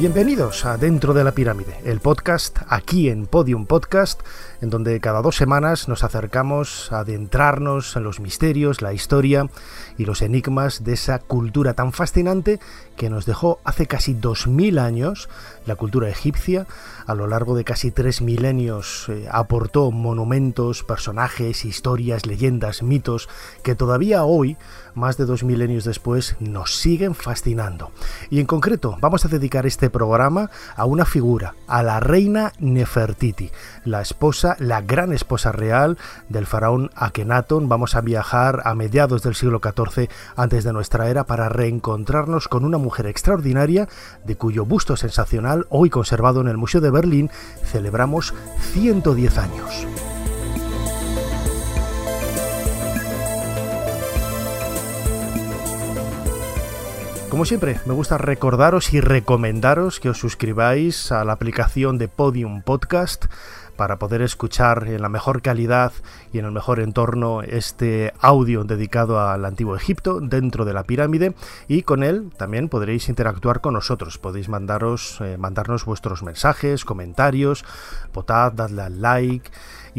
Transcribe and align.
Bienvenidos 0.00 0.64
a 0.64 0.78
Dentro 0.78 1.12
de 1.12 1.24
la 1.24 1.32
Pirámide, 1.32 1.76
el 1.84 2.00
podcast 2.00 2.60
aquí 2.68 3.10
en 3.10 3.26
Podium 3.26 3.66
Podcast, 3.66 4.22
en 4.62 4.70
donde 4.70 4.98
cada 4.98 5.20
dos 5.20 5.36
semanas 5.36 5.88
nos 5.88 6.04
acercamos 6.04 6.90
a 6.90 7.00
adentrarnos 7.00 7.96
en 7.96 8.04
los 8.04 8.18
misterios, 8.18 8.80
la 8.80 8.94
historia 8.94 9.50
y 9.98 10.06
los 10.06 10.22
enigmas 10.22 10.84
de 10.84 10.94
esa 10.94 11.18
cultura 11.18 11.74
tan 11.74 11.92
fascinante 11.92 12.60
que 13.00 13.08
nos 13.08 13.24
dejó 13.24 13.60
hace 13.64 13.86
casi 13.86 14.12
dos 14.12 14.46
mil 14.46 14.78
años 14.78 15.30
la 15.64 15.74
cultura 15.74 16.10
egipcia. 16.10 16.66
A 17.06 17.14
lo 17.14 17.26
largo 17.26 17.56
de 17.56 17.64
casi 17.64 17.90
tres 17.90 18.20
milenios 18.20 19.06
eh, 19.08 19.26
aportó 19.32 19.90
monumentos, 19.90 20.84
personajes, 20.84 21.64
historias, 21.64 22.26
leyendas, 22.26 22.82
mitos 22.82 23.30
que 23.62 23.74
todavía 23.74 24.24
hoy 24.24 24.58
más 24.94 25.16
de 25.16 25.24
dos 25.24 25.44
milenios 25.44 25.84
después, 25.84 26.36
nos 26.40 26.76
siguen 26.76 27.14
fascinando. 27.14 27.90
Y 28.28 28.40
en 28.40 28.46
concreto, 28.46 28.96
vamos 29.00 29.24
a 29.24 29.28
dedicar 29.28 29.66
este 29.66 29.90
programa 29.90 30.50
a 30.76 30.84
una 30.84 31.04
figura, 31.04 31.54
a 31.66 31.82
la 31.82 32.00
reina 32.00 32.52
Nefertiti, 32.58 33.50
la 33.84 34.00
esposa, 34.00 34.56
la 34.58 34.80
gran 34.82 35.12
esposa 35.12 35.52
real 35.52 35.98
del 36.28 36.46
faraón 36.46 36.90
Akenatón. 36.94 37.68
Vamos 37.68 37.94
a 37.94 38.00
viajar 38.00 38.62
a 38.64 38.74
mediados 38.74 39.22
del 39.22 39.34
siglo 39.34 39.60
XIV 39.62 40.08
antes 40.36 40.64
de 40.64 40.72
nuestra 40.72 41.08
era 41.08 41.24
para 41.24 41.48
reencontrarnos 41.48 42.48
con 42.48 42.64
una 42.64 42.78
mujer 42.78 42.89
extraordinaria 42.98 43.88
de 44.24 44.36
cuyo 44.36 44.64
busto 44.64 44.96
sensacional, 44.96 45.66
hoy 45.70 45.90
conservado 45.90 46.40
en 46.40 46.48
el 46.48 46.56
Museo 46.56 46.80
de 46.80 46.90
Berlín, 46.90 47.30
celebramos 47.64 48.34
110 48.72 49.38
años. 49.38 49.86
Como 57.30 57.44
siempre, 57.44 57.78
me 57.86 57.94
gusta 57.94 58.18
recordaros 58.18 58.92
y 58.92 59.00
recomendaros 59.00 60.00
que 60.00 60.10
os 60.10 60.18
suscribáis 60.18 61.12
a 61.12 61.24
la 61.24 61.32
aplicación 61.32 61.96
de 61.96 62.08
Podium 62.08 62.60
Podcast 62.62 63.26
para 63.80 63.98
poder 63.98 64.20
escuchar 64.20 64.88
en 64.88 65.00
la 65.00 65.08
mejor 65.08 65.40
calidad 65.40 65.94
y 66.34 66.38
en 66.38 66.44
el 66.44 66.52
mejor 66.52 66.80
entorno 66.80 67.40
este 67.40 68.12
audio 68.20 68.62
dedicado 68.64 69.18
al 69.18 69.46
antiguo 69.46 69.74
Egipto 69.74 70.20
dentro 70.20 70.66
de 70.66 70.74
la 70.74 70.84
pirámide 70.84 71.34
y 71.66 71.80
con 71.80 72.02
él 72.02 72.30
también 72.36 72.68
podréis 72.68 73.08
interactuar 73.08 73.62
con 73.62 73.72
nosotros. 73.72 74.18
Podéis 74.18 74.50
mandaros, 74.50 75.22
eh, 75.22 75.38
mandarnos 75.38 75.86
vuestros 75.86 76.22
mensajes, 76.22 76.84
comentarios, 76.84 77.64
votad, 78.12 78.52
dadle 78.52 78.82
al 78.82 79.00
like 79.00 79.50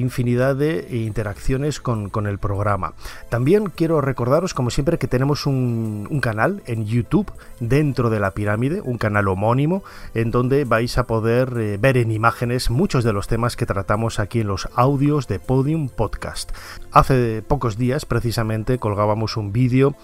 infinidad 0.02 0.56
de 0.56 0.88
interacciones 0.92 1.80
con, 1.80 2.12
el 2.28 2.38
programa. 2.40 2.94
También 3.30 3.72
quiero 3.74 4.02
recordaros, 4.02 4.54
como 4.54 4.70
siempre, 4.70 4.98
que 4.98 5.08
tenemos 5.08 5.46
un, 5.46 6.20
canal 6.22 6.62
en 6.68 6.86
YouTube 6.86 7.32
dentro 7.60 8.10
de 8.10 8.20
la 8.20 8.32
pirámide, 8.32 8.82
un 8.82 8.98
canal 8.98 9.28
homónimo, 9.28 9.84
en 10.14 10.30
donde 10.30 10.66
vais 10.66 10.98
a 10.98 11.08
poder 11.08 11.54
eh, 11.58 11.78
ver 11.80 11.98
en 11.98 12.12
imágenes 12.12 12.70
muchos 12.70 13.04
de 13.04 13.14
los 13.14 13.28
temas 13.28 13.56
que 13.56 13.66
tratamos 13.66 14.20
aquí 14.20 14.42
en 14.42 14.48
los 14.48 14.70
audios 14.76 15.28
de 15.28 15.40
Podium 15.40 15.90
Podcast. 15.90 16.52
Hace 16.92 17.42
pocos 17.42 17.78
días, 17.78 18.06
precisamente, 18.06 18.78
colgábamos 18.78 19.38
un 19.38 19.52
vídeo 19.52 19.96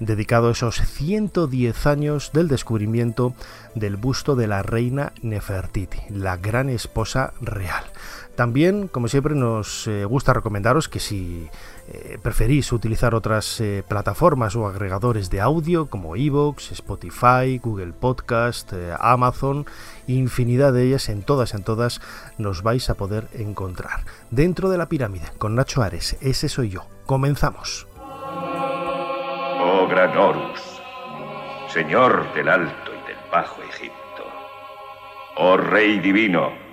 dedicado 0.00 0.48
a 0.48 0.52
esos 0.52 0.76
110 0.76 1.86
años 1.86 2.30
del 2.32 2.48
descubrimiento 2.48 3.34
del 3.74 3.96
busto 3.96 4.36
de 4.36 4.46
la 4.46 4.62
reina 4.62 5.12
Nefertiti, 5.22 5.98
la 6.10 6.36
gran 6.36 6.68
esposa 6.68 7.32
real. 7.40 7.84
También, 8.36 8.88
como 8.88 9.08
siempre, 9.08 9.34
nos 9.34 9.86
eh, 9.86 10.04
gusta 10.04 10.34
recomendaros 10.34 10.90
que 10.90 11.00
si 11.00 11.48
eh, 11.88 12.18
preferís 12.22 12.70
utilizar 12.70 13.14
otras 13.14 13.62
eh, 13.62 13.82
plataformas 13.88 14.54
o 14.56 14.66
agregadores 14.66 15.30
de 15.30 15.40
audio 15.40 15.86
como 15.86 16.16
Evox, 16.16 16.70
Spotify, 16.72 17.58
Google 17.62 17.94
Podcast, 17.94 18.74
Amazon, 19.00 19.64
infinidad 20.06 20.74
de 20.74 20.82
ellas, 20.84 21.08
en 21.08 21.22
todas, 21.22 21.54
en 21.54 21.64
todas, 21.64 22.02
nos 22.36 22.62
vais 22.62 22.90
a 22.90 22.94
poder 22.94 23.26
encontrar. 23.32 24.00
Dentro 24.30 24.68
de 24.68 24.76
la 24.76 24.86
pirámide, 24.86 25.24
con 25.38 25.54
Nacho 25.54 25.82
Ares, 25.82 26.18
ese 26.20 26.50
soy 26.50 26.68
yo. 26.68 26.84
Comenzamos. 27.06 27.88
Oh 27.98 29.88
gran 29.88 30.12
señor 31.72 32.34
del 32.34 32.50
Alto 32.50 32.90
y 32.90 33.08
del 33.08 33.16
Bajo 33.32 33.62
Egipto. 33.62 34.24
Oh 35.36 35.56
Rey 35.56 36.00
Divino 36.00 36.65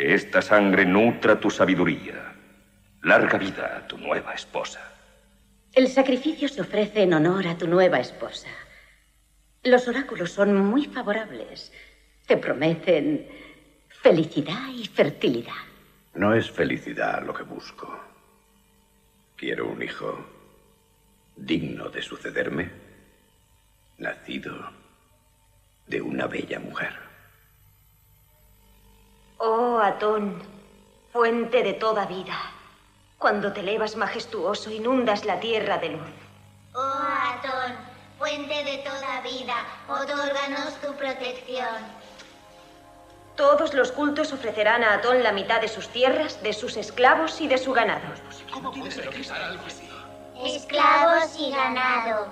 que 0.00 0.14
esta 0.14 0.40
sangre 0.40 0.86
nutra 0.86 1.38
tu 1.38 1.50
sabiduría. 1.50 2.34
Larga 3.02 3.36
vida 3.36 3.76
a 3.76 3.86
tu 3.86 3.98
nueva 3.98 4.32
esposa. 4.32 4.80
El 5.74 5.88
sacrificio 5.88 6.48
se 6.48 6.62
ofrece 6.62 7.02
en 7.02 7.12
honor 7.12 7.46
a 7.46 7.58
tu 7.58 7.68
nueva 7.68 8.00
esposa. 8.00 8.48
Los 9.62 9.88
oráculos 9.88 10.32
son 10.32 10.56
muy 10.56 10.86
favorables. 10.86 11.70
Te 12.26 12.38
prometen 12.38 13.28
felicidad 13.90 14.68
y 14.74 14.86
fertilidad. 14.86 15.66
No 16.14 16.32
es 16.32 16.50
felicidad 16.50 17.22
lo 17.22 17.34
que 17.34 17.42
busco. 17.42 18.02
Quiero 19.36 19.68
un 19.68 19.82
hijo 19.82 20.18
digno 21.36 21.90
de 21.90 22.00
sucederme, 22.00 22.70
nacido 23.98 24.72
de 25.88 26.00
una 26.00 26.26
bella 26.26 26.58
mujer. 26.58 27.09
Oh 29.42 29.78
Atón, 29.78 30.42
fuente 31.14 31.62
de 31.62 31.72
toda 31.72 32.04
vida, 32.04 32.36
cuando 33.16 33.54
te 33.54 33.60
elevas 33.60 33.96
majestuoso 33.96 34.70
inundas 34.70 35.24
la 35.24 35.40
tierra 35.40 35.78
de 35.78 35.88
luz. 35.88 36.10
Oh 36.74 36.78
Atón, 36.78 37.74
fuente 38.18 38.62
de 38.64 38.84
toda 38.84 39.22
vida, 39.22 39.54
otórganos 39.88 40.74
tu 40.82 40.92
protección. 40.92 41.74
Todos 43.34 43.72
los 43.72 43.92
cultos 43.92 44.30
ofrecerán 44.34 44.84
a 44.84 44.92
Atón 44.92 45.22
la 45.22 45.32
mitad 45.32 45.62
de 45.62 45.68
sus 45.68 45.88
tierras, 45.88 46.42
de 46.42 46.52
sus 46.52 46.76
esclavos 46.76 47.40
y 47.40 47.48
de 47.48 47.56
su 47.56 47.72
ganado. 47.72 48.12
Esclavos 50.44 51.34
y 51.38 51.50
ganado. 51.50 52.26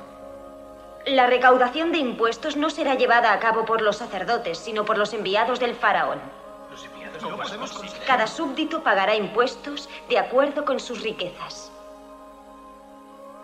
La 1.06 1.26
recaudación 1.26 1.90
de 1.90 2.00
impuestos 2.00 2.54
no 2.56 2.68
será 2.68 2.96
llevada 2.96 3.32
a 3.32 3.38
cabo 3.38 3.64
por 3.64 3.80
los 3.80 3.96
sacerdotes, 3.96 4.58
sino 4.58 4.84
por 4.84 4.98
los 4.98 5.14
enviados 5.14 5.58
del 5.58 5.74
faraón. 5.74 6.20
Cada 8.06 8.26
súbdito 8.26 8.82
pagará 8.82 9.14
impuestos 9.14 9.88
de 10.08 10.18
acuerdo 10.18 10.64
con 10.64 10.80
sus 10.80 11.02
riquezas. 11.02 11.70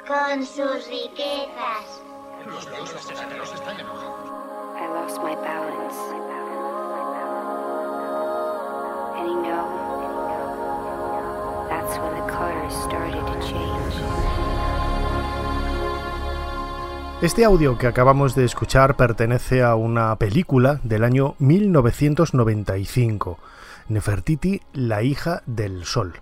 Con 0.06 0.44
sus 0.44 0.86
riquezas. 0.88 2.02
Los 2.46 2.68
dioses 2.70 3.10
están 3.10 3.80
enojados. 3.80 4.30
I 4.76 4.86
lost 4.88 5.22
my 5.22 5.34
balance. 5.36 5.96
And 9.16 9.28
you 9.28 9.42
know, 9.42 9.65
that's 11.70 11.97
when 11.98 12.15
the 12.15 12.27
colors 12.32 12.74
started 12.74 13.24
to 13.24 13.48
change. 13.48 14.64
Este 17.24 17.47
audio 17.47 17.78
que 17.78 17.86
acabamos 17.86 18.34
de 18.34 18.44
escuchar 18.44 18.97
pertenece 18.97 19.62
a 19.62 19.76
una 19.76 20.15
película 20.16 20.78
del 20.82 21.04
año 21.04 21.36
1995 21.38 23.38
Nefertiti, 23.88 24.60
la 24.74 25.03
hija 25.03 25.42
del 25.47 25.86
sol. 25.86 26.12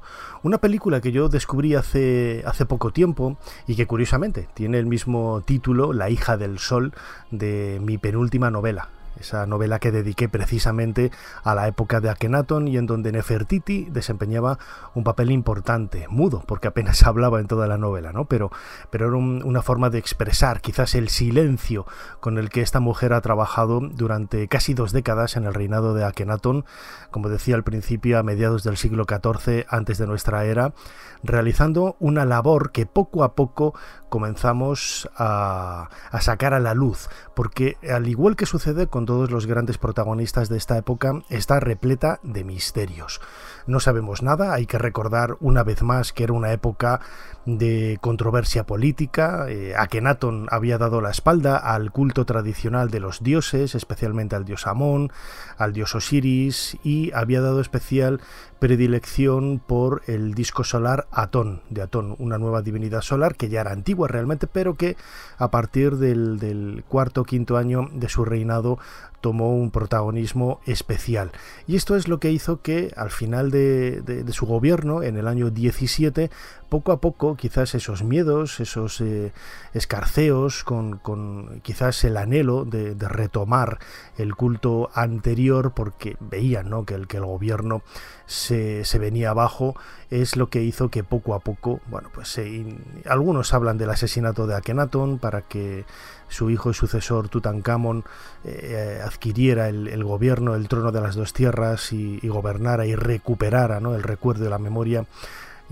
Una 0.44 0.58
película 0.58 1.00
que 1.00 1.10
yo 1.10 1.28
descubrí 1.28 1.74
hace, 1.74 2.44
hace 2.46 2.66
poco 2.66 2.92
tiempo 2.92 3.36
y 3.66 3.74
que 3.74 3.88
curiosamente 3.88 4.46
tiene 4.54 4.78
el 4.78 4.86
mismo 4.86 5.42
título, 5.44 5.92
La 5.92 6.08
hija 6.08 6.36
del 6.36 6.60
sol, 6.60 6.92
de 7.32 7.80
mi 7.82 7.98
penúltima 7.98 8.52
novela, 8.52 8.88
esa 9.18 9.46
novela 9.46 9.78
que 9.78 9.92
dediqué 9.92 10.28
precisamente 10.28 11.10
a 11.44 11.54
la 11.54 11.68
época 11.68 12.00
de 12.00 12.10
Akenatón 12.10 12.68
y 12.68 12.76
en 12.76 12.86
donde 12.86 13.12
Nefertiti 13.12 13.86
desempeñaba 13.90 14.58
un 14.94 15.04
papel 15.04 15.30
importante, 15.30 16.06
mudo, 16.08 16.42
porque 16.46 16.68
apenas 16.68 17.02
hablaba 17.06 17.40
en 17.40 17.46
toda 17.46 17.66
la 17.66 17.78
novela, 17.78 18.12
¿no? 18.12 18.26
Pero, 18.26 18.50
pero 18.90 19.08
era 19.08 19.16
una 19.16 19.62
forma 19.62 19.90
de 19.90 19.98
expresar 19.98 20.60
quizás 20.60 20.94
el 20.94 21.08
silencio 21.08 21.86
con 22.20 22.38
el 22.38 22.50
que 22.50 22.62
esta 22.62 22.80
mujer 22.80 23.12
ha 23.12 23.20
trabajado 23.20 23.80
durante 23.80 24.48
casi 24.48 24.74
dos 24.74 24.92
décadas 24.92 25.36
en 25.36 25.44
el 25.44 25.54
reinado 25.54 25.94
de 25.94 26.04
Akenatón, 26.04 26.64
como 27.10 27.28
decía 27.28 27.54
al 27.54 27.64
principio, 27.64 28.18
a 28.18 28.22
mediados 28.22 28.64
del 28.64 28.76
siglo 28.76 29.04
XIV 29.08 29.66
antes 29.68 29.98
de 29.98 30.06
nuestra 30.06 30.44
era, 30.44 30.74
realizando 31.22 31.96
una 32.00 32.24
labor 32.24 32.72
que 32.72 32.86
poco 32.86 33.24
a 33.24 33.34
poco 33.34 33.74
comenzamos 34.12 35.08
a, 35.16 35.88
sacar 36.20 36.52
a 36.52 36.60
la 36.60 36.74
luz, 36.74 37.08
porque 37.34 37.78
al 37.90 38.06
igual 38.08 38.36
que 38.36 38.44
sucede 38.44 38.86
con 38.86 39.06
todos 39.06 39.30
los 39.30 39.46
grandes 39.46 39.78
protagonistas 39.78 40.50
de 40.50 40.58
esta 40.58 40.76
época, 40.76 41.22
está 41.30 41.60
repleta 41.60 42.20
de 42.22 42.44
misterios. 42.44 43.22
No 43.66 43.80
sabemos 43.80 44.22
nada, 44.22 44.52
hay 44.52 44.66
que 44.66 44.76
recordar 44.76 45.38
una 45.40 45.62
vez 45.62 45.82
más 45.82 46.12
que 46.12 46.24
era 46.24 46.34
una 46.34 46.52
época 46.52 47.00
de 47.44 47.98
controversia 48.00 48.64
política, 48.64 49.46
eh, 49.48 49.74
Akenatón 49.76 50.46
había 50.50 50.78
dado 50.78 51.00
la 51.00 51.10
espalda 51.10 51.56
al 51.56 51.90
culto 51.90 52.24
tradicional 52.24 52.90
de 52.90 53.00
los 53.00 53.22
dioses, 53.22 53.74
especialmente 53.74 54.36
al 54.36 54.44
dios 54.44 54.66
Amón, 54.66 55.10
al 55.58 55.72
dios 55.72 55.94
Osiris, 55.94 56.76
y 56.84 57.10
había 57.12 57.40
dado 57.40 57.60
especial 57.60 58.20
predilección 58.60 59.60
por 59.66 60.02
el 60.06 60.34
disco 60.34 60.62
solar 60.62 61.08
Atón, 61.10 61.62
de 61.68 61.82
Atón, 61.82 62.14
una 62.20 62.38
nueva 62.38 62.62
divinidad 62.62 63.02
solar 63.02 63.34
que 63.34 63.48
ya 63.48 63.60
era 63.60 63.72
antigua 63.72 64.06
realmente, 64.06 64.46
pero 64.46 64.76
que 64.76 64.96
a 65.36 65.50
partir 65.50 65.96
del, 65.96 66.84
cuarto 66.86 67.22
o 67.22 67.24
quinto 67.24 67.56
año 67.56 67.88
de 67.92 68.08
su 68.08 68.24
reinado 68.24 68.78
tomó 69.20 69.56
un 69.56 69.72
protagonismo 69.72 70.60
especial. 70.64 71.32
Y 71.66 71.74
esto 71.74 71.96
es 71.96 72.06
lo 72.06 72.20
que 72.20 72.30
hizo 72.30 72.60
que 72.60 72.92
al 72.96 73.10
final 73.10 73.50
de, 73.50 74.00
de, 74.02 74.22
de 74.22 74.32
su 74.32 74.46
gobierno, 74.46 75.02
en 75.02 75.16
el 75.16 75.26
año 75.26 75.50
17, 75.50 76.30
poco 76.72 76.92
a 76.92 77.02
poco 77.02 77.36
quizás 77.36 77.74
esos 77.74 78.02
miedos, 78.02 78.58
esos 78.58 79.02
eh, 79.02 79.30
escarceos, 79.74 80.64
con, 80.64 81.60
quizás 81.62 82.02
el 82.04 82.16
anhelo 82.16 82.64
de, 82.64 82.94
retomar 82.98 83.78
el 84.16 84.34
culto 84.34 84.88
anterior 84.94 85.72
porque 85.74 86.16
veían 86.18 86.70
¿no? 86.70 86.86
que, 86.86 86.94
el, 86.94 87.08
que 87.08 87.18
el 87.18 87.26
gobierno 87.26 87.82
se, 88.24 88.86
se, 88.86 88.98
venía 88.98 89.28
abajo, 89.28 89.76
es 90.08 90.36
lo 90.36 90.48
que 90.48 90.62
hizo 90.62 90.88
que 90.88 91.04
poco 91.04 91.34
a 91.34 91.40
poco, 91.40 91.82
bueno, 91.90 92.08
pues 92.14 92.40
algunos 93.04 93.52
hablan 93.52 93.76
del 93.76 93.90
asesinato 93.90 94.46
de 94.46 94.54
Akenatón 94.54 95.18
para 95.18 95.42
que 95.42 95.84
su 96.28 96.48
hijo 96.48 96.70
y 96.70 96.74
sucesor 96.74 97.28
Tutankamón 97.28 98.04
eh, 98.44 98.98
adquiriera 99.04 99.68
el, 99.68 99.88
el, 99.88 100.04
gobierno, 100.04 100.54
el 100.54 100.68
trono 100.68 100.90
de 100.90 101.02
las 101.02 101.16
dos 101.16 101.34
tierras 101.34 101.92
y, 101.92 102.18
y 102.22 102.28
gobernara 102.28 102.86
y 102.86 102.94
recuperara 102.94 103.78
¿no? 103.78 103.94
el 103.94 104.02
recuerdo 104.02 104.46
y 104.46 104.48
la 104.48 104.58
memoria 104.58 105.04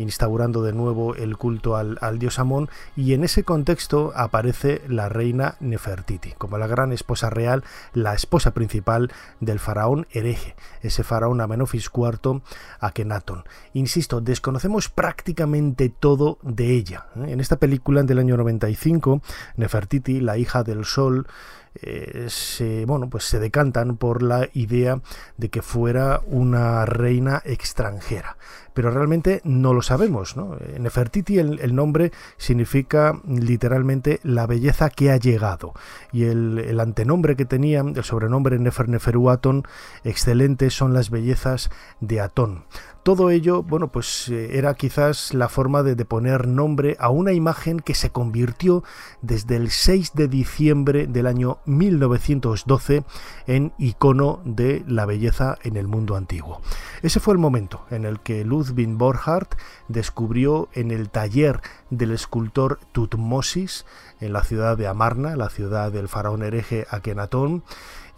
instaurando 0.00 0.62
de 0.62 0.73
nuevo 0.73 1.14
el 1.14 1.37
culto 1.37 1.76
al, 1.76 1.99
dios 2.19 2.38
Amón 2.38 2.69
y 2.97 3.14
en 3.14 3.25
ese 3.25 3.44
contexto 3.44 4.12
aparece 4.17 4.82
la 4.88 5.08
reina 5.08 5.56
Nefertiti 5.61 6.32
como 6.32 6.58
la 6.58 6.67
gran 6.67 6.93
esposa 6.93 7.31
real, 7.31 7.64
la 7.94 8.14
esposa 8.14 8.52
principal 8.52 9.12
del 9.41 9.58
faraón 9.58 10.06
hereje, 10.11 10.56
ese 10.82 11.05
faraón 11.05 11.41
Amenofis 11.41 11.91
IV 11.94 12.43
Akenatón. 12.81 13.44
Insisto, 13.75 14.20
desconocemos 14.20 14.88
prácticamente 14.88 15.88
todo 15.88 16.38
de 16.43 16.73
ella. 16.73 17.06
¿eh? 17.17 17.32
En 17.32 17.41
esta 17.41 17.56
película 17.56 18.02
del 18.02 18.19
año 18.19 18.37
95, 18.37 19.23
Nefertiti, 19.56 20.20
la 20.20 20.38
hija 20.38 20.62
del 20.62 20.85
sol, 20.85 21.26
eh, 21.75 22.26
se, 22.29 22.85
bueno, 22.85 23.08
pues 23.08 23.25
se 23.25 23.38
decantan 23.38 23.97
por 23.97 24.23
la 24.23 24.49
idea 24.55 25.00
de 25.37 25.50
que 25.50 25.62
fuera 25.62 26.20
una 26.26 26.85
reina 26.85 27.43
extranjera. 27.44 28.37
Pero 28.75 28.91
realmente 28.91 29.41
no 29.45 29.73
lo 29.73 29.83
sabemos. 29.83 30.37
¿no? 30.37 30.57
Nefertiti, 30.79 31.39
el, 31.39 31.75
nombre 31.75 32.13
significa 32.37 33.21
literalmente 33.27 34.21
la 34.23 34.47
belleza 34.47 34.91
que 34.91 35.11
ha 35.11 35.17
llegado. 35.17 35.73
Y 36.13 36.25
el, 36.25 36.79
antenombre 36.81 37.37
que 37.37 37.45
tenía, 37.45 37.81
el 37.81 38.05
sobrenombre 38.05 38.59
Nefer 38.59 38.89
Neferuaton, 38.89 39.65
excelente, 40.05 40.71
son 40.71 40.95
las 40.95 41.11
bellezas 41.11 41.71
de 42.01 42.21
Atón. 42.21 42.65
Todo 43.03 43.31
ello, 43.31 43.63
bueno, 43.63 43.89
pues 43.89 44.29
eh, 44.29 44.59
era 44.59 44.75
quizás 44.75 45.33
la 45.33 45.49
forma 45.49 45.83
de, 45.83 45.95
de, 45.95 46.05
poner 46.05 46.47
nombre 46.47 46.97
a 47.01 47.09
una 47.09 47.33
imagen 47.33 47.81
que 47.81 47.95
se 47.95 48.11
convirtió 48.11 48.85
desde 49.23 49.57
el 49.57 49.71
6 49.71 50.13
de 50.15 50.29
diciembre 50.29 51.07
del 51.07 51.27
año 51.27 51.61
1912 51.65 53.05
en 53.47 53.73
icono 53.79 54.43
de 54.45 54.85
la 54.87 55.07
belleza 55.07 55.57
en 55.63 55.79
el 55.79 55.89
mundo 55.89 56.15
antiguo. 56.15 56.61
Ese 57.01 57.21
fue 57.21 57.33
el 57.33 57.39
momento 57.39 57.87
en 57.91 58.05
el 58.05 58.21
que 58.21 58.45
Ludwig 58.61 58.89
Borchardt 58.89 59.55
descubrió 59.89 60.69
en 60.75 60.91
el 60.91 61.09
taller 61.09 61.61
del 61.89 62.12
escultor 62.12 62.79
Tutmosis 62.93 63.87
en 64.21 64.35
la 64.35 64.45
ciudad 64.45 64.77
de 64.77 64.87
Amarna, 64.87 65.35
la 65.37 65.49
ciudad 65.49 65.91
del 65.91 66.09
faraón 66.09 66.43
hereje 66.43 66.87
Akenatón, 66.91 67.62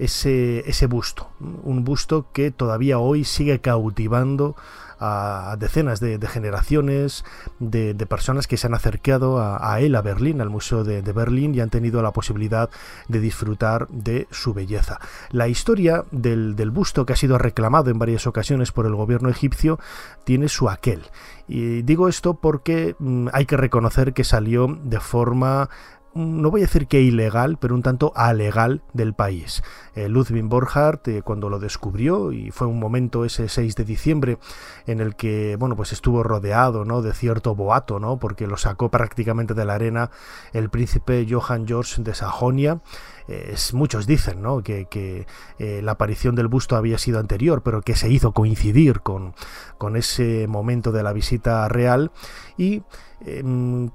ese, 0.00 0.68
ese 0.68 0.86
busto, 0.86 1.30
un 1.40 1.84
busto 1.84 2.26
que 2.32 2.50
todavía 2.50 2.98
hoy 2.98 3.24
sigue 3.24 3.60
cautivando 3.60 4.56
a 5.02 5.56
decenas 5.56 6.00
de, 6.00 6.18
generaciones 6.28 7.24
de, 7.58 7.94
personas 8.06 8.46
que 8.46 8.56
se 8.56 8.66
han 8.66 8.74
acercado 8.74 9.40
a, 9.40 9.80
él, 9.80 9.96
a 9.96 10.02
Berlín, 10.02 10.40
al 10.40 10.50
Museo 10.50 10.84
de, 10.84 11.00
Berlín, 11.12 11.54
y 11.54 11.60
han 11.60 11.70
tenido 11.70 12.02
la 12.02 12.12
posibilidad 12.12 12.70
de 13.08 13.20
disfrutar 13.20 13.88
de 13.88 14.28
su 14.30 14.54
belleza. 14.54 15.00
La 15.30 15.48
historia 15.48 16.04
del, 16.10 16.54
del 16.56 16.70
busto, 16.70 17.04
que 17.04 17.14
ha 17.14 17.16
sido 17.16 17.38
reclamado 17.38 17.90
en 17.90 17.98
varias 17.98 18.26
ocasiones 18.26 18.70
por 18.70 18.86
el 18.86 18.94
gobierno 18.94 19.28
egipcio, 19.28 19.78
tiene 20.24 20.48
su 20.48 20.70
aquel. 20.70 21.02
Y 21.48 21.82
digo 21.82 22.08
esto 22.08 22.34
porque 22.34 22.94
mmm, 22.98 23.28
hay 23.32 23.46
que 23.46 23.56
reconocer 23.56 24.12
que 24.12 24.24
salió 24.24 24.78
de 24.82 25.00
forma 25.00 25.68
no 26.14 26.50
voy 26.50 26.60
a 26.60 26.64
decir 26.64 26.86
que 26.86 27.00
ilegal, 27.00 27.56
pero 27.58 27.74
un 27.74 27.82
tanto 27.82 28.12
alegal 28.14 28.82
del 28.92 29.14
país. 29.14 29.62
Eh, 29.94 30.08
Ludwig 30.08 30.44
Borchardt, 30.44 31.08
eh, 31.08 31.22
cuando 31.22 31.48
lo 31.48 31.58
descubrió, 31.58 32.32
y 32.32 32.50
fue 32.50 32.66
un 32.66 32.78
momento 32.78 33.24
ese 33.24 33.48
6 33.48 33.76
de 33.76 33.84
diciembre 33.84 34.38
en 34.86 35.00
el 35.00 35.16
que, 35.16 35.56
bueno, 35.58 35.76
pues 35.76 35.92
estuvo 35.92 36.22
rodeado, 36.22 36.84
¿no?, 36.84 37.02
de 37.02 37.14
cierto 37.14 37.54
boato, 37.54 37.98
¿no?, 37.98 38.18
porque 38.18 38.46
lo 38.46 38.56
sacó 38.56 38.90
prácticamente 38.90 39.54
de 39.54 39.64
la 39.64 39.74
arena 39.74 40.10
el 40.52 40.70
príncipe 40.70 41.26
Johann 41.28 41.66
George 41.66 42.02
de 42.02 42.14
Sajonia, 42.14 42.80
muchos 43.72 44.06
dicen 44.06 44.42
¿no? 44.42 44.62
que, 44.62 45.26
eh, 45.58 45.80
la 45.82 45.92
aparición 45.92 46.34
del 46.34 46.48
busto 46.48 46.76
había 46.76 46.98
sido 46.98 47.18
anterior, 47.18 47.62
pero 47.62 47.82
que 47.82 47.96
se 47.96 48.10
hizo 48.10 48.32
coincidir 48.32 49.00
con, 49.00 49.34
ese 49.96 50.46
momento 50.46 50.92
de 50.92 51.02
la 51.02 51.12
visita 51.12 51.66
real 51.68 52.12
y 52.56 52.82
eh, 53.24 53.42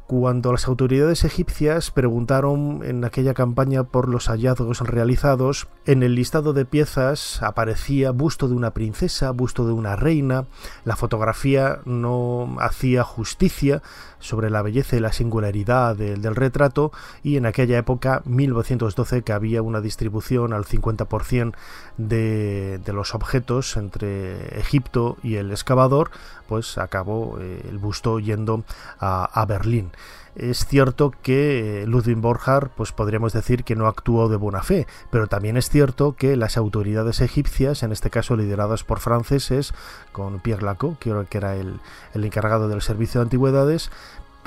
cuando 0.06 0.52
las 0.52 0.68
autoridades 0.68 1.24
egipcias 1.24 1.92
preguntaron 1.92 2.82
en 2.84 3.04
aquella 3.04 3.34
campaña 3.34 3.84
por 3.84 4.10
los 4.10 4.28
hallazgos 4.28 4.82
realizados, 4.82 5.68
en 5.86 6.04
el 6.04 6.16
listado 6.16 6.54
de 6.54 6.66
piezas 6.66 7.42
aparecía 7.42 8.12
busto 8.12 8.48
de 8.48 8.56
una 8.56 8.72
princesa, 8.72 9.32
busto 9.32 9.66
de 9.66 9.74
una 9.74 9.96
reina, 9.96 10.46
la 10.84 10.96
fotografía 10.98 11.80
no 11.86 12.58
hacía 12.60 13.04
justicia 13.04 13.82
sobre 14.20 14.50
la 14.50 14.62
belleza 14.62 14.96
y 14.96 15.00
la 15.00 15.14
singularidad 15.14 15.96
de, 15.96 16.16
del 16.16 16.36
retrato 16.36 16.92
y 17.24 17.38
en 17.38 17.46
aquella 17.46 17.78
época, 17.78 18.22
1912, 18.26 19.17
que 19.24 19.34
había 19.34 19.62
una 19.62 19.82
distribución 19.82 20.54
al 20.54 20.66
50% 20.66 21.54
de, 21.98 22.80
los 22.88 23.16
objetos 23.16 23.78
entre 23.78 24.60
Egipto 24.60 25.18
y 25.24 25.36
el 25.36 25.52
excavador, 25.52 26.12
pues 26.48 26.78
acabó 26.78 27.38
eh, 27.40 27.66
el 27.70 27.78
busto 27.78 28.20
yendo 28.20 28.64
a, 29.00 29.46
Berlín. 29.48 29.92
Es 30.36 30.68
cierto 30.68 31.12
que 31.24 31.82
eh, 31.82 31.88
Ludwig 31.88 32.18
Borchardt, 32.18 32.72
pues 32.76 32.92
podríamos 32.92 33.34
decir 33.34 33.64
que 33.64 33.76
no 33.76 33.88
actuó 33.88 34.30
de 34.30 34.38
buena 34.38 34.62
fe, 34.62 34.86
pero 35.10 35.28
también 35.28 35.58
es 35.58 35.70
cierto 35.70 36.16
que 36.16 36.36
las 36.36 36.58
autoridades 36.58 37.22
egipcias, 37.22 37.82
en 37.82 37.92
este 37.92 38.12
caso 38.12 38.36
lideradas 38.36 38.84
por 38.84 39.00
franceses, 39.00 39.74
con 40.12 40.40
Pierre 40.40 40.64
Lacot, 40.64 41.00
que 41.00 41.38
era 41.38 41.56
el, 41.56 41.80
el 42.14 42.24
encargado 42.24 42.70
del 42.70 42.82
servicio 42.82 43.20
de 43.20 43.26
antigüedades, 43.26 43.90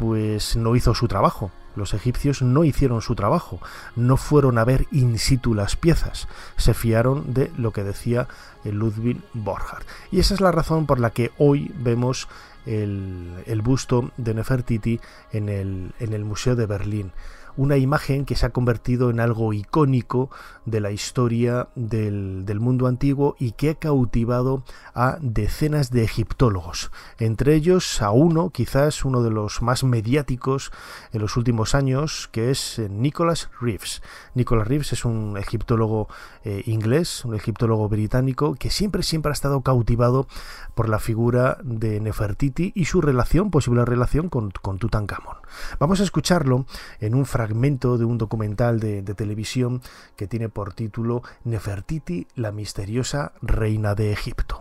pues 0.01 0.57
no 0.57 0.77
hizo 0.77 0.95
su 0.95 1.09
trabajo. 1.09 1.51
Los 1.77 1.93
egipcios 1.93 2.41
no 2.41 2.65
hicieron 2.65 3.03
su 3.03 3.15
trabajo, 3.15 3.61
no 3.97 4.17
fueron 4.17 4.57
a 4.57 4.65
ver 4.65 4.87
in 4.93 5.19
situ 5.19 5.55
las 5.55 5.77
piezas, 5.77 6.27
se 6.57 6.73
fiaron 6.73 7.35
de 7.35 7.53
lo 7.59 7.73
que 7.73 7.85
decía 7.85 8.27
Ludwig 8.65 9.21
Borchardt. 9.35 9.87
Y 10.11 10.19
esa 10.19 10.33
es 10.33 10.41
la 10.41 10.53
razón 10.53 10.87
por 10.87 11.01
la 11.01 11.11
que 11.11 11.33
hoy 11.37 11.71
vemos 11.77 12.29
el, 12.65 13.61
busto 13.63 14.11
de 14.17 14.33
Nefertiti 14.33 15.01
en 15.33 15.49
el 15.49 16.25
Museo 16.25 16.57
de 16.57 16.65
Berlín. 16.65 17.13
Una 17.57 17.77
imagen 17.77 18.25
que 18.25 18.37
se 18.37 18.47
ha 18.47 18.51
convertido 18.51 19.11
en 19.11 19.21
algo 19.21 19.53
icónico 19.53 20.31
de 20.67 20.81
la 20.81 20.91
historia 20.91 21.69
del, 21.75 22.45
del 22.45 22.61
mundo 22.61 22.87
antiguo 22.87 23.37
y 23.39 23.53
que 23.53 23.71
ha 23.71 23.75
cautivado 23.75 24.65
a 24.95 25.19
decenas 25.21 25.91
de 25.91 26.05
egiptólogos, 26.05 26.91
entre 27.19 27.55
ellos 27.55 28.03
a 28.03 28.11
uno, 28.11 28.51
quizás 28.51 29.05
uno 29.05 29.23
de 29.23 29.31
los 29.31 29.63
más 29.63 29.85
mediáticos 29.85 30.71
en 31.13 31.21
los 31.21 31.37
últimos 31.37 31.75
años, 31.75 32.29
que 32.33 32.51
es 32.51 32.79
eh, 32.79 32.89
Nicholas 32.89 33.51
Reeves. 33.61 34.03
Nicholas 34.35 34.69
Reeves 34.69 34.93
es 34.93 35.05
un 35.05 35.37
egiptólogo 35.39 36.09
eh, 36.45 36.63
inglés, 36.67 37.25
un 37.25 37.35
egiptólogo 37.35 37.89
británico, 37.89 38.55
que 38.55 38.71
siempre, 38.71 39.03
siempre 39.03 39.31
ha 39.31 39.33
estado 39.33 39.63
cautivado 39.63 40.27
por 40.75 40.89
la 40.89 40.99
figura 40.99 41.59
de 41.63 42.01
Nefertiti 42.01 42.73
y 42.75 42.85
su 42.87 43.01
relación, 43.01 43.51
posible 43.51 43.85
relación 43.85 44.29
con, 44.29 44.51
con 44.51 44.79
Tutankamón. 44.79 45.40
Vamos 45.79 46.01
a 46.01 46.05
escucharlo 46.05 46.67
en 47.01 47.15
un 47.15 47.27
fragmento 47.27 47.99
de 47.99 48.05
un 48.05 48.19
documental 48.19 48.81
de, 48.81 49.03
televisión 49.03 49.83
que 50.17 50.27
tiene 50.27 50.49
por 50.49 50.73
título 50.73 51.23
Nefertiti, 51.45 52.27
la 52.37 52.53
misteriosa 52.53 53.33
reina 53.43 53.95
de 53.95 54.13
Egipto. 54.13 54.61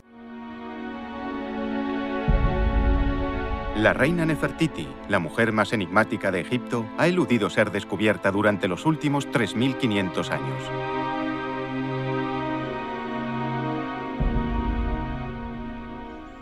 La 3.76 3.94
reina 3.94 4.26
Nefertiti, 4.26 4.88
la 5.08 5.20
mujer 5.20 5.54
más 5.54 5.72
enigmática 5.72 6.32
de 6.32 6.42
Egipto, 6.42 6.86
ha 6.98 7.08
eludido 7.08 7.50
ser 7.50 7.72
descubierta 7.72 8.32
durante 8.32 8.68
los 8.68 8.86
últimos 8.86 9.28
3.500 9.30 10.30
años. 10.32 11.09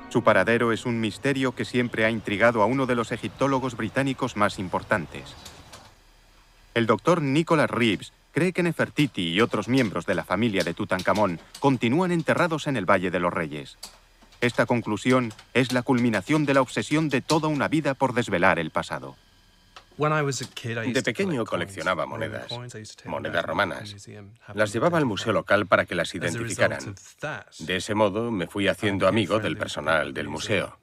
Su 0.10 0.24
paradero 0.24 0.72
es 0.72 0.86
un 0.86 1.00
misterio 1.00 1.54
que 1.54 1.66
siempre 1.66 2.06
ha 2.06 2.10
intrigado 2.10 2.62
a 2.62 2.66
uno 2.66 2.86
de 2.86 2.96
los 2.96 3.12
egiptólogos 3.12 3.76
británicos 3.76 4.38
más 4.38 4.58
importantes. 4.58 5.36
El 6.74 6.86
doctor 6.86 7.22
Nicholas 7.22 7.70
Reeves 7.70 8.14
cree 8.32 8.54
que 8.54 8.64
Nefertiti 8.64 9.34
y 9.34 9.42
otros 9.42 9.68
miembros 9.68 10.06
de 10.06 10.16
la 10.16 10.24
familia 10.24 10.64
de 10.64 10.74
Tutankamón 10.74 11.40
continúan 11.60 12.12
enterrados 12.12 12.68
en 12.68 12.78
el 12.78 12.86
Valle 12.86 13.12
de 13.12 13.20
los 13.20 13.34
Reyes. 13.34 13.78
Esta 14.40 14.66
conclusión 14.66 15.34
es 15.54 15.72
la 15.72 15.82
culminación 15.82 16.46
de 16.46 16.54
la 16.54 16.62
obsesión 16.62 17.10
de 17.10 17.22
toda 17.22 17.48
una 17.48 17.68
vida 17.68 17.96
por 17.96 18.14
desvelar 18.14 18.60
el 18.60 18.70
pasado. 18.70 19.16
De 19.98 21.04
pequeño 21.04 21.46
coleccionaba 21.46 22.06
monedas, 22.06 22.52
monedas 23.06 23.46
romanas. 23.46 23.96
Las 24.54 24.72
llevaba 24.72 24.98
al 24.98 25.06
museo 25.06 25.34
local 25.34 25.66
para 25.66 25.86
que 25.86 25.96
las 25.96 26.14
identificaran. 26.14 26.96
De 27.60 27.76
ese 27.76 27.96
modo 27.96 28.32
me 28.32 28.48
fui 28.48 28.68
haciendo 28.68 29.08
amigo 29.08 29.40
del 29.40 29.58
personal 29.58 30.14
del 30.14 30.28
museo. 30.28 30.80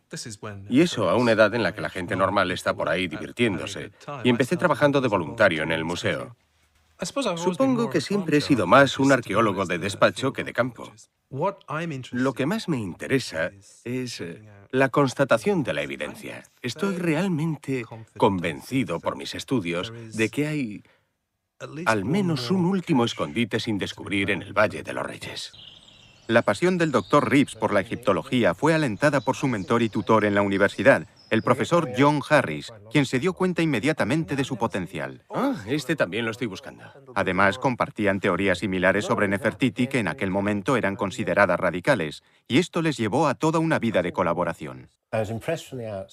Y 0.69 0.81
eso 0.81 1.11
a 1.11 1.17
una 1.17 1.33
edad 1.33 1.55
en 1.55 1.63
la 1.63 1.73
que 1.73 1.81
la 1.81 1.91
gente 1.91 2.17
normal 2.17 2.51
está 2.51 2.75
por 2.75 2.89
ahí 2.89 3.09
divirtiéndose. 3.09 3.93
Y 4.23 4.29
empecé 4.29 4.57
trabajando 4.57 5.01
de 5.01 5.09
voluntario 5.09 5.63
en 5.63 5.73
el 5.73 5.85
museo. 5.85 6.37
Supongo 7.37 7.91
que 7.91 8.01
siempre 8.01 8.39
he 8.39 8.41
sido 8.41 8.67
más 8.67 8.99
un 8.99 9.13
arqueólogo 9.13 9.67
de 9.67 9.79
despacho 9.79 10.33
que 10.33 10.45
de 10.45 10.53
campo. 10.53 10.93
Lo 12.13 12.33
que 12.33 12.47
más 12.47 12.69
me 12.69 12.79
interesa 12.79 13.51
es 13.85 14.21
eh, 14.21 14.43
la 14.71 14.89
constatación 14.89 15.65
de 15.65 15.73
la 15.73 15.83
evidencia. 15.83 16.45
Estoy 16.63 16.97
realmente 16.97 17.85
convencido 18.17 19.01
por 19.01 19.17
mis 19.17 19.35
estudios 19.35 19.93
de 20.13 20.29
que 20.29 20.47
hay 20.47 20.83
al 21.87 22.05
menos 22.05 22.51
un 22.51 22.65
último 22.65 23.05
escondite 23.05 23.59
sin 23.61 23.79
descubrir 23.79 24.31
en 24.31 24.43
el 24.43 24.53
Valle 24.53 24.83
de 24.83 24.93
los 24.93 25.05
Reyes. 25.05 25.53
La 26.27 26.43
pasión 26.43 26.79
del 26.79 26.91
doctor 26.91 27.29
Reeves 27.29 27.55
por 27.55 27.73
la 27.73 27.81
egiptología 27.81 28.55
fue 28.55 28.73
alentada 28.73 29.21
por 29.21 29.37
su 29.37 29.47
mentor 29.47 29.83
y 29.83 29.91
tutor 29.91 30.25
en 30.25 30.35
la 30.35 30.43
universidad, 30.43 31.07
el 31.31 31.43
profesor 31.43 31.91
John 31.97 32.21
Harris, 32.29 32.73
quien 32.91 33.07
se 33.07 33.19
dio 33.19 33.33
cuenta 33.33 33.63
inmediatamente 33.63 34.37
de 34.37 34.45
su 34.45 34.57
potencial. 34.57 35.23
Ah, 35.35 35.57
este 35.67 35.97
también 35.97 36.25
lo 36.25 36.31
estoy 36.31 36.47
buscando. 36.47 36.85
Además, 37.15 37.59
compartían 37.59 38.21
teorías 38.21 38.59
similares 38.59 39.05
sobre 39.05 39.29
Nefertiti 39.29 39.87
que 39.87 39.99
en 39.99 40.09
aquel 40.09 40.31
momento 40.31 40.77
eran 40.77 40.97
consideradas 40.97 41.59
radicales, 41.59 42.23
y 42.49 42.59
esto 42.59 42.83
les 42.83 42.97
llevó 42.97 43.27
a 43.29 43.35
toda 43.35 43.59
una 43.59 43.79
vida 43.79 44.03
de 44.03 44.13
colaboración. 44.13 44.89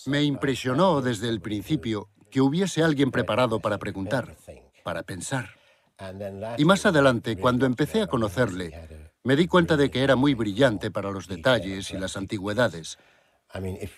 Me 0.06 0.24
impresionó 0.24 1.02
desde 1.02 1.30
el 1.30 1.42
principio 1.42 2.10
que 2.30 2.42
hubiese 2.42 2.84
alguien 2.84 3.12
preparado 3.12 3.60
para 3.60 3.78
preguntar, 3.78 4.36
para 4.84 5.04
pensar. 5.04 5.50
Y 6.58 6.66
más 6.66 6.86
adelante, 6.86 7.38
cuando 7.38 7.66
empecé 7.66 8.02
a 8.02 8.08
conocerle, 8.08 9.10
me 9.24 9.36
di 9.36 9.48
cuenta 9.48 9.78
de 9.78 9.92
que 9.92 10.04
era 10.04 10.16
muy 10.16 10.34
brillante 10.34 10.90
para 10.90 11.12
los 11.12 11.28
detalles 11.28 11.92
y 11.92 11.98
las 11.98 12.18
antigüedades. 12.18 12.98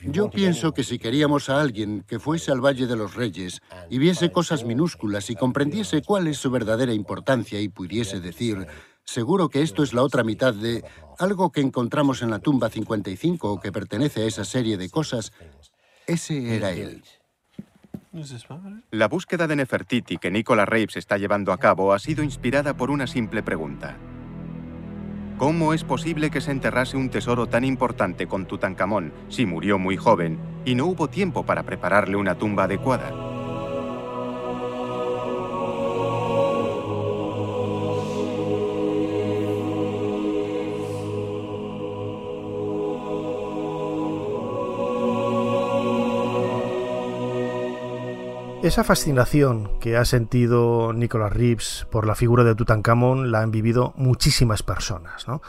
Yo 0.01 0.29
pienso 0.29 0.73
que 0.73 0.83
si 0.83 0.99
queríamos 0.99 1.49
a 1.49 1.61
alguien 1.61 2.03
que 2.07 2.19
fuese 2.19 2.51
al 2.51 2.63
Valle 2.63 2.87
de 2.87 2.95
los 2.95 3.15
Reyes 3.15 3.61
y 3.89 3.97
viese 3.97 4.31
cosas 4.31 4.63
minúsculas 4.63 5.29
y 5.29 5.35
comprendiese 5.35 6.01
cuál 6.01 6.27
es 6.27 6.37
su 6.37 6.49
verdadera 6.49 6.93
importancia 6.93 7.59
y 7.59 7.69
pudiese 7.69 8.19
decir, 8.19 8.67
seguro 9.03 9.49
que 9.49 9.61
esto 9.61 9.83
es 9.83 9.93
la 9.93 10.03
otra 10.03 10.23
mitad 10.23 10.53
de 10.53 10.83
algo 11.19 11.51
que 11.51 11.61
encontramos 11.61 12.21
en 12.21 12.31
la 12.31 12.39
tumba 12.39 12.69
55 12.69 13.51
o 13.51 13.59
que 13.59 13.71
pertenece 13.71 14.23
a 14.23 14.25
esa 14.25 14.45
serie 14.45 14.77
de 14.77 14.89
cosas, 14.89 15.33
ese 16.07 16.55
era 16.55 16.71
él. 16.71 17.03
La 18.91 19.07
búsqueda 19.07 19.47
de 19.47 19.55
Nefertiti 19.55 20.17
que 20.17 20.29
Nicola 20.29 20.65
Reeves 20.65 20.97
está 20.97 21.17
llevando 21.17 21.51
a 21.51 21.57
cabo 21.57 21.93
ha 21.93 21.99
sido 21.99 22.23
inspirada 22.23 22.75
por 22.75 22.91
una 22.91 23.07
simple 23.07 23.41
pregunta. 23.41 23.97
¿Cómo 25.43 25.73
es 25.73 25.83
posible 25.83 26.31
que 26.31 26.39
se 26.39 26.51
enterrase 26.51 26.95
un 26.95 27.09
tesoro 27.09 27.47
tan 27.47 27.65
importante 27.65 28.27
con 28.27 28.45
Tutankamón 28.45 29.11
si 29.27 29.45
murió 29.45 29.77
muy 29.77 29.97
joven 29.97 30.39
y 30.63 30.73
no 30.73 30.85
hubo 30.85 31.09
tiempo 31.09 31.45
para 31.45 31.63
prepararle 31.63 32.15
una 32.15 32.35
tumba 32.35 32.63
adecuada? 32.63 33.42
Esa 48.63 48.85
fascinación 48.85 49.77
que 49.81 49.97
ha 49.97 50.05
sentido 50.05 50.93
Nicholas 50.93 51.33
Reeves 51.33 51.85
por 51.91 52.07
la 52.07 52.15
figura 52.15 52.45
de 52.45 52.55
Tutankamón 52.55 53.29
la 53.29 53.41
han 53.41 53.51
vivido 53.51 53.93
muchísimas 53.97 54.63
personas, 54.63 55.27
¿no? 55.27 55.41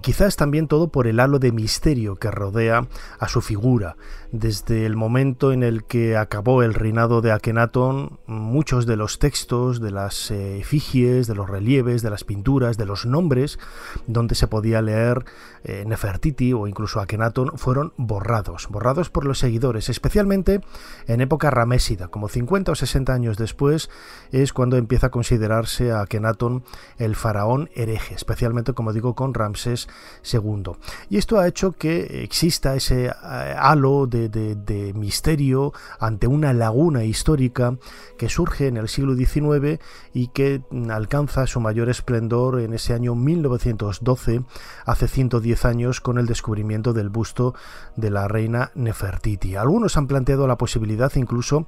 Quizás 0.00 0.36
también 0.36 0.68
todo 0.68 0.88
por 0.88 1.06
el 1.06 1.18
halo 1.18 1.38
de 1.38 1.50
misterio 1.50 2.16
que 2.16 2.30
rodea 2.30 2.86
a 3.18 3.28
su 3.28 3.40
figura. 3.40 3.96
Desde 4.30 4.86
el 4.86 4.96
momento 4.96 5.52
en 5.52 5.62
el 5.62 5.84
que 5.84 6.16
acabó 6.16 6.62
el 6.62 6.74
reinado 6.74 7.20
de 7.20 7.32
Akenatón, 7.32 8.20
muchos 8.26 8.86
de 8.86 8.96
los 8.96 9.18
textos, 9.18 9.80
de 9.80 9.90
las 9.90 10.30
efigies, 10.30 11.26
de 11.26 11.34
los 11.34 11.50
relieves, 11.50 12.02
de 12.02 12.10
las 12.10 12.22
pinturas, 12.22 12.76
de 12.76 12.86
los 12.86 13.06
nombres, 13.06 13.58
donde 14.06 14.34
se 14.34 14.46
podía 14.46 14.82
leer 14.82 15.24
eh, 15.64 15.84
Nefertiti 15.86 16.52
o 16.52 16.66
incluso 16.66 17.00
Akenatón, 17.00 17.58
fueron 17.58 17.92
borrados, 17.96 18.68
borrados 18.68 19.10
por 19.10 19.24
los 19.24 19.40
seguidores, 19.40 19.88
especialmente 19.88 20.60
en 21.06 21.20
época 21.20 21.50
ramésida, 21.50 22.08
como 22.08 22.28
50 22.42 22.72
o 22.72 22.74
60 22.74 23.12
años 23.12 23.36
después, 23.36 23.88
es 24.32 24.52
cuando 24.52 24.76
empieza 24.76 25.06
a 25.06 25.10
considerarse 25.10 25.92
a 25.92 26.00
Akenatón 26.00 26.64
el 26.98 27.14
faraón 27.14 27.70
hereje, 27.74 28.16
especialmente, 28.16 28.72
como 28.72 28.92
digo, 28.92 29.14
con 29.14 29.32
Ramsés 29.32 29.88
II. 30.30 30.72
Y 31.08 31.18
esto 31.18 31.38
ha 31.38 31.46
hecho 31.46 31.72
que 31.72 32.24
exista 32.24 32.74
ese 32.74 33.06
eh, 33.06 33.12
halo 33.56 34.08
de, 34.08 34.28
de, 34.28 34.56
de 34.56 34.92
misterio 34.92 35.72
ante 36.00 36.26
una 36.26 36.52
laguna 36.52 37.04
histórica 37.04 37.76
que 38.18 38.28
surge 38.28 38.66
en 38.66 38.76
el 38.76 38.88
siglo 38.88 39.14
XIX 39.14 39.80
y 40.12 40.28
que 40.28 40.62
alcanza 40.90 41.46
su 41.46 41.60
mayor 41.60 41.88
esplendor 41.88 42.60
en 42.60 42.74
ese 42.74 42.92
año 42.92 43.14
1912, 43.14 44.42
hace 44.84 45.08
110 45.08 45.64
años, 45.64 46.00
con 46.00 46.18
el 46.18 46.26
descubrimiento 46.26 46.92
del 46.92 47.08
busto 47.08 47.54
de 47.94 48.10
la 48.10 48.26
reina 48.26 48.72
Nefertiti. 48.74 49.54
Algunos 49.54 49.96
han 49.96 50.08
planteado 50.08 50.48
la 50.48 50.58
posibilidad 50.58 51.12
incluso 51.14 51.66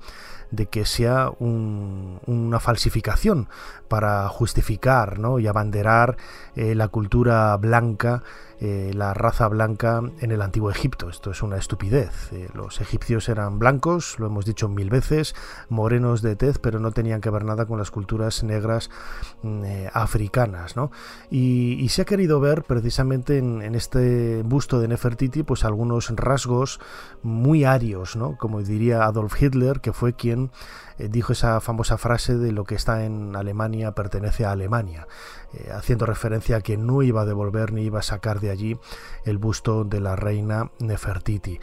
de 0.54 0.66
que 0.66 0.84
sea 0.84 1.30
un, 1.38 2.20
una 2.26 2.60
falsificación 2.60 3.48
para 3.88 4.28
justificar 4.28 5.18
¿no? 5.18 5.38
y 5.38 5.46
abanderar 5.46 6.16
eh, 6.56 6.74
la 6.74 6.88
cultura 6.88 7.56
blanca, 7.56 8.22
eh, 8.60 8.92
la 8.94 9.14
raza 9.14 9.48
blanca 9.48 10.00
en 10.20 10.30
el 10.30 10.42
antiguo 10.42 10.70
Egipto. 10.70 11.08
Esto 11.08 11.30
es 11.30 11.42
una 11.42 11.56
estupidez. 11.56 12.32
Eh, 12.32 12.48
los 12.54 12.80
egipcios 12.80 13.28
eran 13.28 13.58
blancos, 13.58 14.18
lo 14.18 14.26
hemos 14.26 14.44
dicho 14.44 14.68
mil 14.68 14.90
veces, 14.90 15.34
morenos 15.68 16.22
de 16.22 16.36
tez, 16.36 16.58
pero 16.58 16.78
no 16.78 16.92
tenían 16.92 17.20
que 17.20 17.30
ver 17.30 17.44
nada 17.44 17.66
con 17.66 17.78
las 17.78 17.90
culturas 17.90 18.42
negras 18.44 18.90
mm, 19.42 19.64
eh, 19.64 19.90
africanas. 19.92 20.76
¿no? 20.76 20.90
Y, 21.30 21.88
se 21.94 22.02
ha 22.02 22.04
querido 22.04 22.40
ver 22.40 22.64
precisamente 22.64 23.38
en, 23.38 23.62
en, 23.62 23.76
este 23.76 24.42
busto 24.42 24.80
de 24.80 24.88
Nefertiti 24.88 25.44
pues 25.44 25.64
algunos 25.64 26.10
rasgos 26.10 26.80
muy 27.22 27.62
arios, 27.62 28.16
¿no? 28.16 28.36
como 28.36 28.62
diría 28.62 29.04
Adolf 29.04 29.40
Hitler, 29.40 29.80
que 29.80 29.92
fue 29.92 30.14
quien 30.14 30.50
eh, 30.98 31.08
dijo 31.08 31.32
esa 31.32 31.60
famosa 31.60 31.98
frase 31.98 32.36
de 32.36 32.52
lo 32.52 32.64
que 32.64 32.74
está 32.74 33.04
en 33.04 33.36
Alemania 33.36 33.92
pertenece 33.92 34.44
a 34.44 34.52
Alemania, 34.52 35.06
eh, 35.52 35.70
haciendo 35.72 36.06
referencia 36.06 36.56
a 36.56 36.60
que 36.60 36.76
no 36.76 37.02
iba 37.02 37.22
a 37.22 37.26
devolver 37.26 37.72
ni 37.72 37.82
iba 37.82 38.00
a 38.00 38.02
sacar 38.02 38.40
de 38.40 38.50
allí 38.50 38.78
el 39.24 39.38
busto 39.38 39.84
de 39.84 40.00
la 40.00 40.16
reina 40.16 40.70
Nefertiti. 40.78 41.60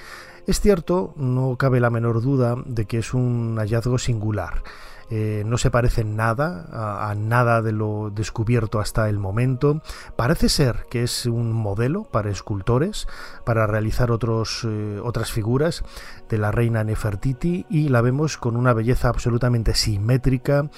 Es 0.48 0.60
cierto, 0.60 1.14
no 1.18 1.56
cabe 1.58 1.80
la 1.80 1.90
menor 1.90 2.22
duda 2.22 2.56
de 2.66 2.86
que 2.86 2.98
es 2.98 3.14
un 3.14 3.58
hallazgo 3.58 3.98
singular. 4.00 4.64
Eh, 5.13 5.44
no 5.46 5.58
se 5.58 5.70
parece 5.70 6.06
nada 6.06 6.68
a, 6.72 7.13
nada 7.15 7.62
de 7.62 7.74
lo 7.74 8.12
descubierto 8.12 8.80
hasta 8.80 9.10
el 9.10 9.20
momento. 9.20 9.82
Parece 10.15 10.48
ser 10.48 10.86
que 10.89 11.03
es 11.03 11.25
un 11.25 11.51
modelo 11.51 12.06
para 12.06 12.30
escultores, 12.30 13.10
para 13.46 13.68
realizar 13.68 14.10
otros, 14.10 14.65
eh, 14.65 15.01
otras 15.03 15.34
figuras 15.34 15.84
de 16.30 16.38
la 16.38 16.51
reina 16.51 16.86
Nefertiti 16.86 17.65
y 17.70 17.89
la 17.89 18.00
vemos 18.00 18.38
con 18.38 18.56
una 18.56 18.72
belleza 18.72 19.10
absolutamente 19.10 19.75
simétrica, 19.75 20.70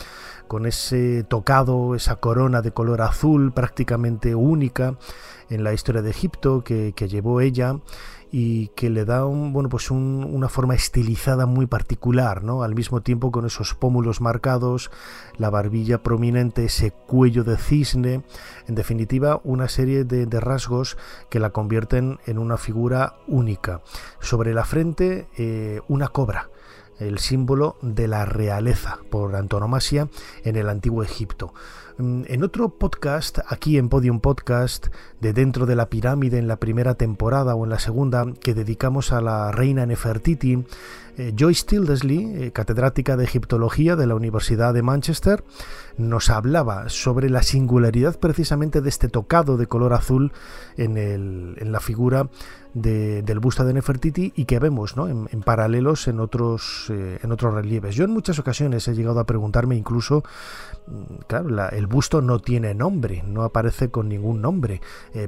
con 0.48 0.66
ese 0.66 1.24
tocado, 1.24 1.94
esa 1.94 2.16
corona 2.16 2.64
de 2.64 2.72
color 2.72 3.02
azul 3.02 3.54
prácticamente 3.54 4.34
única 4.34 4.96
en 5.50 5.64
la 5.64 5.74
historia 5.74 6.02
de 6.02 6.10
Egipto 6.10 6.64
que, 6.64 6.94
llevó 7.04 7.42
ella 7.42 7.80
y 8.36 8.70
que 8.70 8.90
le 8.90 9.06
da 9.06 9.28
un, 9.28 9.54
bueno, 9.54 9.70
pues 9.70 9.92
una 9.92 10.50
forma 10.50 10.74
estilizada 10.74 11.46
muy 11.46 11.68
particular, 11.68 12.44
¿no? 12.44 12.64
Al 12.64 12.74
mismo 12.74 13.02
tiempo 13.02 13.32
con 13.32 13.46
esos 13.46 13.76
pómulos 13.76 14.22
marcados, 14.22 14.90
la 15.38 15.52
barbilla 15.52 16.02
prominente, 16.02 16.66
ese 16.66 16.90
cuello 16.90 17.44
de 17.44 17.58
cisne, 17.58 18.24
en 18.68 18.74
definitiva 18.74 19.40
una 19.44 19.68
serie 19.68 20.04
de, 20.04 20.26
rasgos 20.40 20.98
que 21.30 21.40
la 21.40 21.52
convierten 21.52 22.18
en 22.26 22.40
una 22.40 22.58
figura 22.58 23.18
única. 23.28 23.84
Sobre 24.20 24.56
la 24.56 24.66
frente 24.66 25.28
eh, 25.38 25.82
una 25.88 26.08
cobra, 26.08 26.50
el 27.08 27.20
símbolo 27.20 27.78
de 27.82 28.08
la 28.08 28.26
realeza 28.26 29.00
por 29.10 29.36
antonomasia 29.36 30.10
en 30.44 30.56
el 30.56 30.70
antiguo 30.70 31.04
Egipto. 31.04 31.54
Mm, 31.98 32.24
en 32.28 32.44
otro 32.44 32.70
podcast, 32.70 33.40
aquí 33.48 33.78
en 33.78 33.90
Podium 33.90 34.20
Podcast, 34.20 34.88
de 35.22 35.34
Dentro 35.34 35.66
de 35.66 35.76
la 35.76 35.90
Pirámide 35.90 36.40
en 36.40 36.48
la 36.48 36.58
primera 36.58 36.96
temporada 36.96 37.54
o 37.54 37.64
en 37.66 37.70
la 37.70 37.80
segunda, 37.80 38.26
que 38.40 38.56
dedicamos 38.56 39.12
a 39.12 39.22
la 39.22 39.52
reina 39.52 39.86
Nefertiti, 39.86 40.66
eh, 41.16 41.34
Joyce 41.38 41.66
Tildesley, 41.68 42.46
eh, 42.46 42.52
catedrática 42.52 43.16
de 43.16 43.24
egiptología 43.24 43.96
de 43.96 44.08
la 44.08 44.16
Universidad 44.16 44.74
de 44.74 44.82
Manchester, 44.82 45.44
nos 45.96 46.32
hablaba 46.32 46.90
sobre 46.90 47.30
la 47.30 47.44
singularidad 47.44 48.20
precisamente 48.20 48.82
de 48.82 48.90
este 48.90 49.10
tocado 49.10 49.58
de 49.58 49.68
color 49.68 49.94
azul 49.94 50.32
en, 50.76 51.56
la 51.72 51.80
figura 51.80 52.30
del 52.74 53.40
busto 53.40 53.64
de 53.64 53.74
Nefertiti 53.74 54.34
y 54.36 54.46
que 54.46 54.58
vemos 54.58 54.96
en, 54.98 55.42
paralelos 55.44 56.08
en 56.08 56.20
otros, 56.20 56.88
eh, 56.90 57.20
en 57.22 57.32
otros 57.32 57.54
relieves. 57.54 57.94
Yo 57.94 58.06
en 58.06 58.10
muchas 58.10 58.40
ocasiones 58.40 58.88
he 58.88 58.96
llegado 58.96 59.20
a 59.20 59.26
preguntarme 59.26 59.76
incluso, 59.76 60.24
mm, 60.88 61.16
claro, 61.28 61.70
el 61.70 61.86
busto 61.86 62.24
no 62.24 62.40
tiene 62.40 62.74
nombre, 62.74 63.24
no 63.28 63.44
aparece 63.44 63.92
con 63.92 64.10
ningún 64.10 64.42
nombre. 64.42 64.82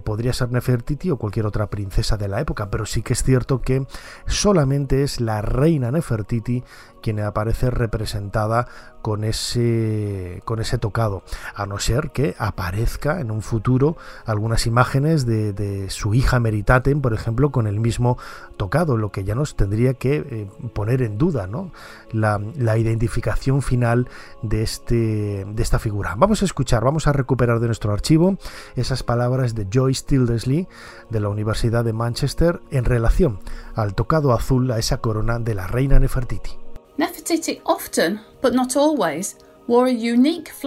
Podría 0.03 0.33
ser 0.33 0.51
Nefertiti 0.51 1.11
o 1.11 1.17
cualquier 1.17 1.45
otra 1.45 1.67
princesa 1.67 2.17
de 2.17 2.27
la 2.27 2.41
época, 2.41 2.71
pero 2.71 2.87
sí 2.87 3.03
que 3.03 3.13
es 3.13 3.21
cierto 3.21 3.61
que 3.61 3.85
solamente 4.25 5.03
es 5.03 5.21
la 5.21 5.43
reina 5.43 5.74
Nefertiti 5.77 6.63
quien 7.05 7.19
aparece 7.19 7.69
representada 7.69 8.67
con 9.03 9.23
ese, 9.23 10.41
con 10.43 10.59
ese 10.59 10.79
tocado, 10.79 11.21
a 11.53 11.67
no 11.67 11.77
ser 11.77 12.09
que 12.09 12.33
aparezca 12.39 13.21
en 13.21 13.29
un 13.29 13.43
futuro 13.43 13.95
algunas 14.25 14.65
imágenes 14.65 15.27
de, 15.27 15.87
su 15.91 16.15
hija 16.15 16.39
Meritaten, 16.39 17.01
por 17.01 17.13
ejemplo, 17.13 17.51
con 17.51 17.67
el 17.67 17.79
mismo 17.79 18.17
tocado, 18.57 18.97
lo 18.97 19.11
que 19.11 19.23
ya 19.23 19.35
nos 19.35 19.55
tendría 19.55 19.93
que 19.93 20.15
eh, 20.15 20.47
poner 20.73 21.03
en 21.03 21.19
duda 21.19 21.45
¿no? 21.45 21.71
la, 22.11 22.39
identificación 22.75 23.61
final 23.61 24.09
de, 24.41 24.63
este, 24.63 25.45
de 25.47 25.61
esta 25.61 25.77
figura. 25.77 26.15
Vamos 26.17 26.41
a 26.41 26.45
escuchar, 26.45 26.83
vamos 26.83 27.05
a 27.05 27.13
recuperar 27.13 27.59
de 27.59 27.67
nuestro 27.67 27.93
archivo 27.93 28.39
esas 28.75 29.03
palabras 29.03 29.53
de 29.53 29.67
Joyce 29.71 30.05
Tildesley 30.07 30.67
de 31.11 31.19
la 31.19 31.29
Universidad 31.29 31.85
de 31.85 31.93
Manchester 31.93 32.61
en 32.71 32.83
relación 32.83 33.41
al 33.75 33.93
tocado 33.93 34.33
azul, 34.33 34.71
a 34.71 34.79
esa 34.79 34.97
corona 34.97 35.37
de 35.37 35.53
la 35.53 35.67
reina 35.67 35.99
Nefertiti. 35.99 36.64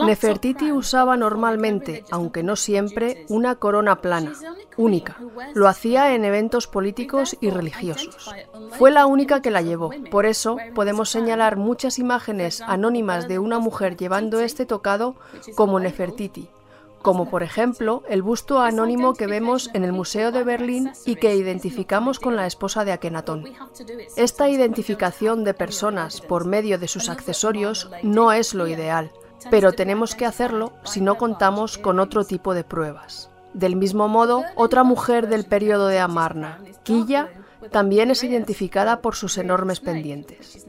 Nefertiti 0.05 0.73
usaba 0.73 1.17
normalmente, 1.17 2.05
aunque 2.11 2.43
no 2.43 2.57
siempre, 2.57 3.25
una 3.29 3.55
corona 3.55 4.01
plana, 4.01 4.33
única. 4.77 5.17
Lo 5.55 5.69
hacía 5.69 6.15
en 6.15 6.25
eventos 6.25 6.67
políticos 6.67 7.37
y 7.41 7.51
religiosos. 7.51 8.35
Fue 8.73 8.91
la 8.91 9.07
única 9.07 9.41
que 9.41 9.51
la 9.51 9.63
llevó. 9.63 9.91
Por 10.11 10.27
eso 10.27 10.59
podemos 10.75 11.11
señalar 11.11 11.57
muchas 11.57 11.99
imágenes 11.99 12.61
anónimas 12.61 13.29
de 13.29 13.39
una 13.39 13.59
mujer 13.59 13.97
llevando 13.97 14.41
este 14.41 14.67
tocado 14.67 15.15
como 15.55 15.79
Nefertiti, 15.79 16.49
como 17.03 17.31
por 17.31 17.43
ejemplo 17.43 18.03
el 18.09 18.23
busto 18.23 18.61
anónimo 18.61 19.15
que 19.15 19.27
vemos 19.27 19.71
en 19.75 19.85
el 19.85 19.93
Museo 19.93 20.33
de 20.33 20.45
Berlín 20.45 20.93
y 21.05 21.17
que 21.17 21.35
identificamos 21.35 22.19
con 22.19 22.37
la 22.37 22.47
esposa 22.47 22.85
de 22.85 22.93
Akenatón. 22.93 23.45
Esta 24.17 24.49
identificación 24.49 25.45
de 25.45 25.55
personas 25.55 26.21
por 26.21 26.45
medio 26.45 26.79
de 26.79 26.89
sus 26.89 27.09
accesorios 27.09 27.91
no 28.03 28.33
es 28.33 28.55
lo 28.55 28.67
ideal, 28.67 29.11
pero 29.51 29.73
tenemos 29.73 30.15
que 30.15 30.27
hacerlo 30.27 30.73
si 30.85 31.01
no 31.01 31.17
contamos 31.17 31.79
con 31.79 32.01
otro 32.01 32.25
tipo 32.25 32.55
de 32.55 32.65
pruebas. 32.65 33.31
Del 33.55 33.77
mismo 33.77 34.09
modo, 34.09 34.45
otra 34.57 34.85
mujer 34.85 35.29
del 35.29 35.45
periodo 35.45 35.89
de 35.89 35.99
Amarna, 35.99 36.61
Quilla, 36.83 37.29
también 37.71 38.11
es 38.11 38.25
identificada 38.25 39.01
por 39.01 39.15
sus 39.15 39.39
enormes 39.39 39.81
pendientes. 39.81 40.67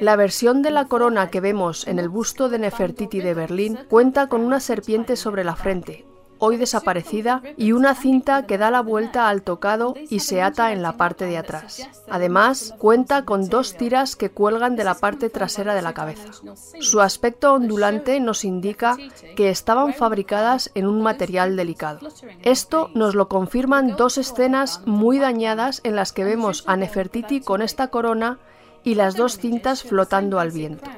La 0.00 0.16
versión 0.16 0.62
de 0.62 0.70
la 0.70 0.86
corona 0.86 1.30
que 1.30 1.40
vemos 1.40 1.86
en 1.86 1.98
el 1.98 2.08
busto 2.08 2.48
de 2.48 2.58
Nefertiti 2.58 3.20
de 3.20 3.34
Berlín 3.34 3.78
cuenta 3.88 4.28
con 4.28 4.42
una 4.42 4.60
serpiente 4.60 5.16
sobre 5.16 5.44
la 5.44 5.56
frente, 5.56 6.04
hoy 6.44 6.56
desaparecida, 6.56 7.40
y 7.56 7.70
una 7.70 7.94
cinta 7.94 8.46
que 8.46 8.58
da 8.58 8.72
la 8.72 8.80
vuelta 8.80 9.28
al 9.28 9.42
tocado 9.42 9.94
y 10.10 10.18
se 10.18 10.42
ata 10.42 10.72
en 10.72 10.82
la 10.82 10.96
parte 10.96 11.24
de 11.26 11.38
atrás. 11.38 11.88
Además, 12.10 12.74
cuenta 12.78 13.24
con 13.24 13.48
dos 13.48 13.76
tiras 13.76 14.16
que 14.16 14.32
cuelgan 14.32 14.74
de 14.74 14.82
la 14.82 14.94
parte 14.94 15.30
trasera 15.30 15.72
de 15.72 15.82
la 15.82 15.94
cabeza. 15.94 16.32
Su 16.80 17.00
aspecto 17.00 17.54
ondulante 17.54 18.18
nos 18.18 18.44
indica 18.44 18.96
que 19.36 19.50
estaban 19.50 19.94
fabricadas 19.94 20.72
en 20.74 20.88
un 20.88 21.00
material 21.00 21.54
delicado. 21.54 22.00
Esto 22.42 22.90
nos 22.92 23.14
lo 23.14 23.28
confirman 23.28 23.94
dos 23.96 24.18
escenas 24.18 24.82
muy 24.84 25.20
dañadas 25.20 25.80
en 25.84 25.94
las 25.94 26.12
que 26.12 26.24
vemos 26.24 26.64
a 26.66 26.76
Nefertiti 26.76 27.40
con 27.40 27.62
esta 27.62 27.86
corona 27.86 28.40
y 28.82 28.96
las 28.96 29.14
dos 29.14 29.38
cintas 29.38 29.84
flotando 29.84 30.40
al 30.40 30.50
viento. 30.50 30.90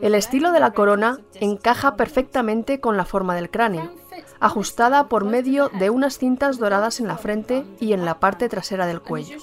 El 0.00 0.14
estilo 0.14 0.52
de 0.52 0.60
la 0.60 0.72
corona 0.72 1.18
encaja 1.34 1.96
perfectamente 1.96 2.80
con 2.80 2.96
la 2.96 3.04
forma 3.04 3.34
del 3.34 3.50
cráneo, 3.50 3.92
ajustada 4.40 5.08
por 5.08 5.24
medio 5.24 5.68
de 5.78 5.90
unas 5.90 6.18
cintas 6.18 6.58
doradas 6.58 7.00
en 7.00 7.06
la 7.06 7.18
frente 7.18 7.64
y 7.78 7.92
en 7.92 8.04
la 8.04 8.18
parte 8.20 8.48
trasera 8.48 8.86
del 8.86 9.00
cuello. 9.00 9.38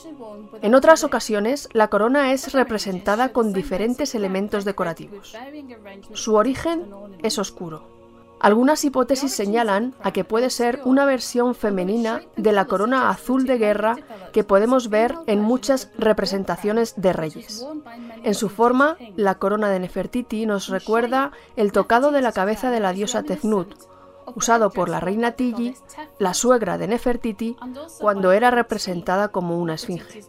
En 0.61 0.75
otras 0.75 1.03
ocasiones, 1.03 1.69
la 1.73 1.89
corona 1.89 2.33
es 2.33 2.53
representada 2.53 3.29
con 3.29 3.53
diferentes 3.53 4.15
elementos 4.15 4.65
decorativos. 4.65 5.35
Su 6.13 6.35
origen 6.35 6.91
es 7.23 7.37
oscuro. 7.37 7.96
Algunas 8.39 8.85
hipótesis 8.85 9.33
señalan 9.33 9.95
a 10.03 10.11
que 10.11 10.23
puede 10.23 10.49
ser 10.49 10.81
una 10.85 11.05
versión 11.05 11.55
femenina 11.55 12.21
de 12.35 12.51
la 12.51 12.65
corona 12.65 13.09
azul 13.09 13.45
de 13.45 13.57
guerra 13.57 13.97
que 14.31 14.43
podemos 14.43 14.89
ver 14.89 15.15
en 15.25 15.41
muchas 15.41 15.91
representaciones 15.97 16.93
de 16.97 17.13
reyes. 17.13 17.65
En 18.23 18.35
su 18.35 18.49
forma, 18.49 18.97
la 19.15 19.35
corona 19.35 19.69
de 19.69 19.79
Nefertiti 19.79 20.45
nos 20.45 20.67
recuerda 20.67 21.31
el 21.55 21.71
tocado 21.71 22.11
de 22.11 22.21
la 22.21 22.31
cabeza 22.31 22.69
de 22.69 22.79
la 22.79 22.93
diosa 22.93 23.23
Tefnut, 23.23 23.73
usado 24.35 24.69
por 24.69 24.89
la 24.89 24.99
reina 24.99 25.31
Tigi, 25.31 25.75
la 26.19 26.33
suegra 26.33 26.77
de 26.77 26.87
Nefertiti, 26.87 27.57
cuando 27.99 28.31
era 28.31 28.51
representada 28.51 29.29
como 29.29 29.57
una 29.57 29.75
esfinge. 29.75 30.23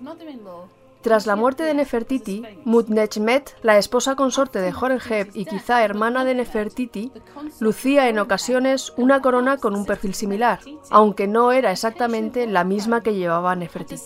Tras 1.00 1.26
la 1.26 1.36
muerte 1.36 1.62
de 1.62 1.74
Nefertiti, 1.74 2.42
Mutnechmet, 2.64 3.56
la 3.62 3.78
esposa 3.78 4.16
consorte 4.16 4.60
de 4.60 4.72
Horemheb 4.72 5.30
y 5.32 5.44
quizá 5.44 5.84
hermana 5.84 6.24
de 6.24 6.34
Nefertiti, 6.34 7.12
lucía 7.60 8.08
en 8.08 8.18
ocasiones 8.18 8.92
una 8.96 9.22
corona 9.22 9.58
con 9.58 9.76
un 9.76 9.86
perfil 9.86 10.14
similar, 10.14 10.58
aunque 10.90 11.28
no 11.28 11.52
era 11.52 11.70
exactamente 11.70 12.46
la 12.46 12.64
misma 12.64 13.02
que 13.02 13.14
llevaba 13.14 13.54
Nefertiti. 13.54 14.02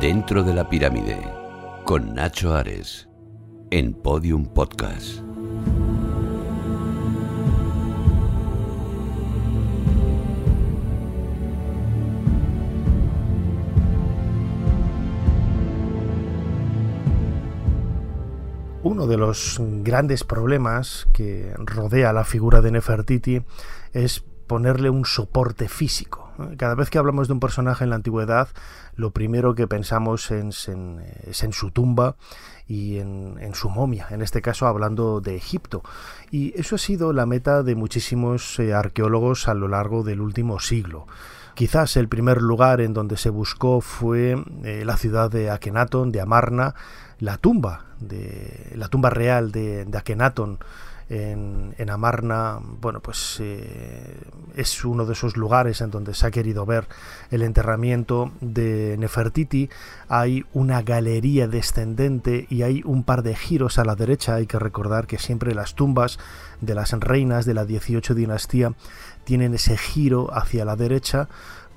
Dentro 0.00 0.42
de 0.42 0.52
la 0.52 0.68
pirámide, 0.68 1.18
con 1.84 2.14
Nacho 2.14 2.54
Ares, 2.54 3.08
en 3.70 3.94
Podium 3.94 4.46
Podcast. 4.46 5.31
Uno 18.84 19.06
de 19.06 19.16
los 19.16 19.60
grandes 19.60 20.24
problemas 20.24 21.06
que 21.12 21.54
rodea 21.56 22.12
la 22.12 22.24
figura 22.24 22.60
de 22.60 22.72
Nefertiti 22.72 23.42
es 23.92 24.24
ponerle 24.48 24.90
un 24.90 25.04
soporte 25.04 25.68
físico. 25.68 26.32
Cada 26.56 26.74
vez 26.74 26.90
que 26.90 26.98
hablamos 26.98 27.28
de 27.28 27.34
un 27.34 27.38
personaje 27.40 27.84
en 27.84 27.90
la 27.90 27.96
antigüedad, 27.96 28.48
lo 28.96 29.12
primero 29.12 29.54
que 29.54 29.68
pensamos 29.68 30.32
es 30.32 30.68
en, 30.68 31.52
su 31.52 31.70
tumba 31.70 32.16
y 32.66 32.98
en, 32.98 33.54
su 33.54 33.70
momia, 33.70 34.08
en 34.10 34.20
este 34.20 34.42
caso 34.42 34.66
hablando 34.66 35.20
de 35.20 35.36
Egipto. 35.36 35.82
Y 36.32 36.52
eso 36.58 36.74
ha 36.74 36.78
sido 36.78 37.12
la 37.12 37.24
meta 37.24 37.62
de 37.62 37.76
muchísimos 37.76 38.58
eh, 38.58 38.74
arqueólogos 38.74 39.46
a 39.46 39.54
lo 39.54 39.68
largo 39.68 40.02
del 40.02 40.20
último 40.20 40.58
siglo. 40.58 41.06
Quizás 41.54 41.96
el 41.96 42.08
primer 42.08 42.40
lugar 42.40 42.80
en 42.80 42.94
donde 42.94 43.16
se 43.16 43.30
buscó 43.30 43.80
fue 43.80 44.42
eh, 44.64 44.84
la 44.84 44.96
ciudad 44.96 45.30
de 45.30 45.50
Akenaton, 45.50 46.10
de 46.12 46.20
Amarna, 46.20 46.74
la 47.18 47.36
tumba 47.36 47.86
de 48.00 48.72
la 48.74 48.88
tumba 48.88 49.10
real 49.10 49.52
de, 49.52 49.84
de 49.84 49.98
Akenaton 49.98 50.58
en, 51.12 51.90
Amarna, 51.90 52.58
bueno, 52.80 53.00
pues 53.00 53.36
eh, 53.40 54.16
es 54.56 54.84
uno 54.84 55.04
de 55.04 55.12
esos 55.12 55.36
lugares 55.36 55.82
en 55.82 55.90
donde 55.90 56.14
se 56.14 56.26
ha 56.26 56.30
querido 56.30 56.64
ver 56.64 56.86
el 57.30 57.42
enterramiento 57.42 58.32
de 58.40 58.96
Nefertiti. 58.98 59.68
Hay 60.08 60.46
una 60.54 60.80
galería 60.80 61.48
descendente 61.48 62.46
y 62.48 62.62
hay 62.62 62.82
un 62.84 63.04
par 63.04 63.22
de 63.22 63.36
giros 63.36 63.78
a 63.78 63.84
la 63.84 63.94
derecha. 63.94 64.36
Hay 64.36 64.46
que 64.46 64.58
recordar 64.58 65.06
que 65.06 65.18
siempre 65.18 65.54
las 65.54 65.74
tumbas 65.74 66.18
de 66.62 66.74
las 66.74 66.92
reinas 66.92 67.44
de 67.44 67.54
la 67.54 67.66
18 67.66 68.14
dinastía 68.14 68.72
tienen 69.24 69.54
ese 69.54 69.76
giro 69.76 70.28
hacia 70.32 70.64
la 70.64 70.76
derecha 70.76 71.28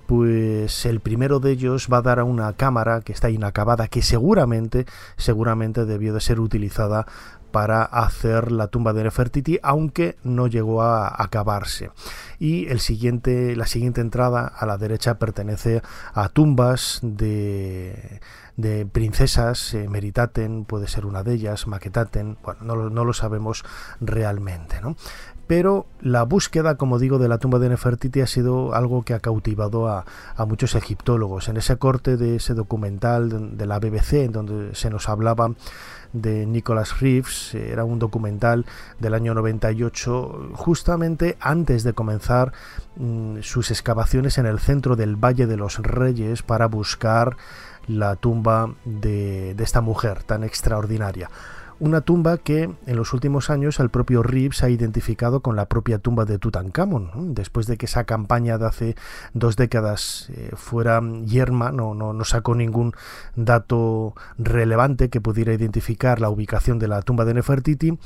pues 0.06 0.86
el 0.86 1.00
primero 1.00 1.40
de 1.40 1.52
ellos 1.52 1.88
va 1.92 1.98
a 1.98 2.02
dar 2.04 2.20
a 2.20 2.24
una 2.24 2.54
cámara 2.54 3.02
que 3.02 3.12
está 3.12 3.30
inacabada 3.30 3.88
que 3.88 4.04
seguramente 4.04 4.86
seguramente 5.18 5.86
debió 5.86 6.14
de 6.14 6.22
ser 6.22 6.40
utilizada 6.40 7.08
para 7.56 7.84
hacer 7.84 8.52
la 8.52 8.68
tumba 8.68 8.92
de 8.92 9.06
Nefertiti, 9.06 9.60
aunque 9.64 10.18
no 10.24 10.48
llegó 10.48 10.82
a 10.82 11.24
acabarse. 11.24 11.90
Y 12.38 12.68
el 12.68 12.82
siguiente, 12.82 13.56
la 13.56 13.66
siguiente 13.66 14.02
entrada 14.02 14.46
a 14.46 14.66
la 14.66 14.78
derecha 14.78 15.20
pertenece 15.20 15.82
a 16.14 16.28
tumbas 16.28 17.00
de, 17.02 18.20
de 18.58 18.86
princesas, 18.86 19.74
eh, 19.74 19.88
Meritaten 19.88 20.66
puede 20.66 20.90
ser 20.90 21.06
una 21.06 21.24
de 21.24 21.36
ellas, 21.36 21.66
Maquetaten, 21.66 22.38
bueno, 22.44 22.60
no, 22.62 22.90
no 22.90 23.06
lo 23.06 23.14
sabemos 23.14 23.64
realmente. 24.02 24.82
¿no? 24.82 24.98
Pero 25.48 25.86
la 26.02 26.24
búsqueda, 26.24 26.76
como 26.76 26.98
digo, 26.98 27.20
de 27.20 27.28
la 27.28 27.38
tumba 27.38 27.60
de 27.60 27.70
Nefertiti 27.70 28.22
ha 28.22 28.28
sido 28.28 28.74
algo 28.74 29.04
que 29.04 29.14
ha 29.14 29.20
cautivado 29.20 29.88
a, 29.88 30.06
muchos 30.48 30.76
egiptólogos. 30.76 31.50
En 31.50 31.58
ese 31.58 31.78
corte 31.78 32.18
de 32.18 32.38
ese 32.38 32.54
documental 32.54 33.58
de 33.58 33.66
la 33.66 33.80
BBC, 33.80 34.26
en 34.26 34.32
donde 34.32 34.76
se 34.76 34.90
nos 34.90 35.08
hablaba 35.10 35.52
de 36.14 36.46
Nicholas 36.46 37.00
Reeves, 37.00 37.54
era 37.54 37.84
un 37.84 38.00
documental 38.00 38.66
del 39.00 39.14
año 39.14 39.34
98, 39.34 40.52
justamente 40.54 41.38
antes 41.40 41.84
de 41.84 41.94
comenzar 41.94 42.54
mm, 42.96 43.40
sus 43.42 43.70
excavaciones 43.70 44.38
en 44.38 44.46
el 44.46 44.60
centro 44.60 44.96
del 44.96 45.16
Valle 45.16 45.46
de 45.46 45.58
los 45.58 45.78
Reyes 45.80 46.42
para 46.42 46.68
buscar 46.68 47.38
la 47.88 48.16
tumba 48.16 48.74
de 48.84 49.56
esta 49.60 49.82
mujer 49.82 50.24
tan 50.24 50.44
extraordinaria 50.44 51.30
una 51.80 52.02
tumba 52.02 52.38
que 52.38 52.70
en 52.86 52.96
los 52.96 53.14
últimos 53.14 53.50
años 53.50 53.80
el 53.80 53.90
propio 53.90 54.24
Reeves 54.24 54.64
ha 54.64 54.70
identificado 54.70 55.42
con 55.42 55.56
la 55.56 55.66
propia 55.66 56.00
tumba 56.00 56.26
de 56.26 56.40
Tutankamón. 56.40 57.34
Después 57.34 57.68
de 57.68 57.78
que 57.78 57.86
esa 57.86 58.06
campaña 58.06 58.58
de 58.58 58.66
hace 58.66 58.96
dos 59.34 59.56
décadas 59.56 60.30
eh, 60.34 60.52
fuera 60.56 61.02
yerma, 61.26 61.72
no, 61.72 61.94
no, 61.94 62.14
no, 62.14 62.24
sacó 62.24 62.56
ningún 62.56 62.94
dato 63.36 64.14
relevante 64.38 65.10
que 65.10 65.22
pudiera 65.22 65.54
identificar 65.54 66.22
la 66.22 66.30
ubicación 66.30 66.80
de 66.80 66.88
la 66.88 67.02
tumba 67.02 67.26
de 67.26 67.34
Nefertiti, 67.34 67.98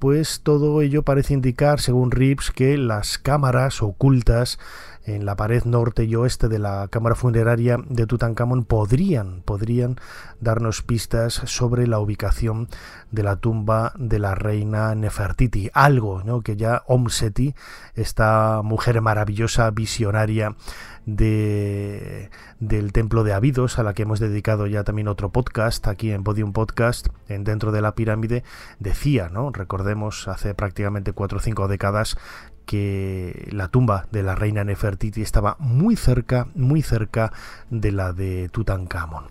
pues 0.00 0.40
todo 0.42 0.80
ello 0.80 1.02
parece 1.02 1.34
indicar, 1.34 1.78
según 1.78 2.10
Reeves, 2.10 2.50
que 2.50 2.78
las 2.78 3.18
cámaras 3.18 3.82
ocultas 3.82 4.58
en 5.04 5.26
la 5.26 5.36
pared 5.36 5.64
norte 5.64 6.04
y 6.04 6.14
oeste 6.14 6.48
de 6.48 6.58
la 6.58 6.88
cámara 6.88 7.14
funeraria 7.14 7.78
de 7.88 8.06
Tutankamón 8.06 8.64
podrían, 8.64 9.42
podrían 9.42 9.96
darnos 10.40 10.82
pistas 10.82 11.34
sobre 11.44 11.86
la 11.86 11.98
ubicación 11.98 12.68
de 13.10 13.22
la 13.22 13.36
tumba 13.36 13.92
de 13.98 14.18
la 14.18 14.34
reina 14.34 14.94
Nefertiti. 14.94 15.70
Algo 15.74 16.22
¿no? 16.24 16.40
que 16.40 16.56
ya 16.56 16.82
Omseti, 16.86 17.54
esta 17.94 18.62
mujer 18.62 19.00
maravillosa, 19.02 19.70
visionaria 19.70 20.56
de, 21.06 22.30
del 22.58 22.92
templo 22.92 23.24
de 23.24 23.32
Abidos, 23.32 23.78
a 23.78 23.82
la 23.82 23.94
que 23.94 24.02
hemos 24.02 24.20
dedicado 24.20 24.66
ya 24.66 24.84
también 24.84 25.08
otro 25.08 25.30
podcast 25.30 25.86
aquí 25.88 26.12
en 26.12 26.24
Podium 26.24 26.52
Podcast, 26.52 27.08
en 27.28 27.44
dentro 27.44 27.72
de 27.72 27.82
la 27.82 27.94
pirámide, 27.94 28.44
decía, 28.78 29.28
¿no? 29.28 29.50
Recordemos 29.52 30.28
hace 30.28 30.54
prácticamente 30.54 31.12
cuatro 31.12 31.38
o 31.38 31.40
cinco 31.40 31.68
décadas 31.68 32.16
que 32.66 33.48
la 33.50 33.68
tumba 33.68 34.06
de 34.12 34.22
la 34.22 34.36
reina 34.36 34.62
Nefertiti 34.62 35.22
estaba 35.22 35.56
muy 35.58 35.96
cerca, 35.96 36.46
muy 36.54 36.82
cerca 36.82 37.32
de 37.70 37.90
la 37.92 38.12
de 38.12 38.48
Tutankamón. 38.48 39.24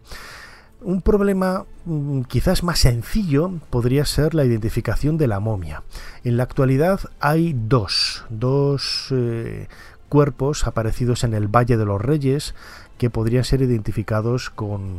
Un 0.82 1.02
problema 1.02 1.66
mm, 1.86 2.22
quizás 2.24 2.64
más 2.64 2.80
sencillo 2.80 3.52
podría 3.70 4.06
ser 4.06 4.34
la 4.34 4.46
identificación 4.46 5.18
de 5.18 5.28
la 5.28 5.40
momia. 5.40 5.84
En 6.24 6.38
la 6.38 6.44
actualidad 6.44 7.02
hay 7.20 7.54
dos, 7.54 8.26
dos 8.30 9.08
eh, 9.12 9.68
cuerpos 10.10 10.68
aparecidos 10.68 11.24
en 11.24 11.34
el 11.34 11.48
Valle 11.48 11.78
de 11.78 11.86
los 11.86 12.02
Reyes 12.02 12.56
que 12.98 13.10
podrían 13.10 13.44
ser 13.44 13.62
identificados 13.62 14.50
con, 14.50 14.98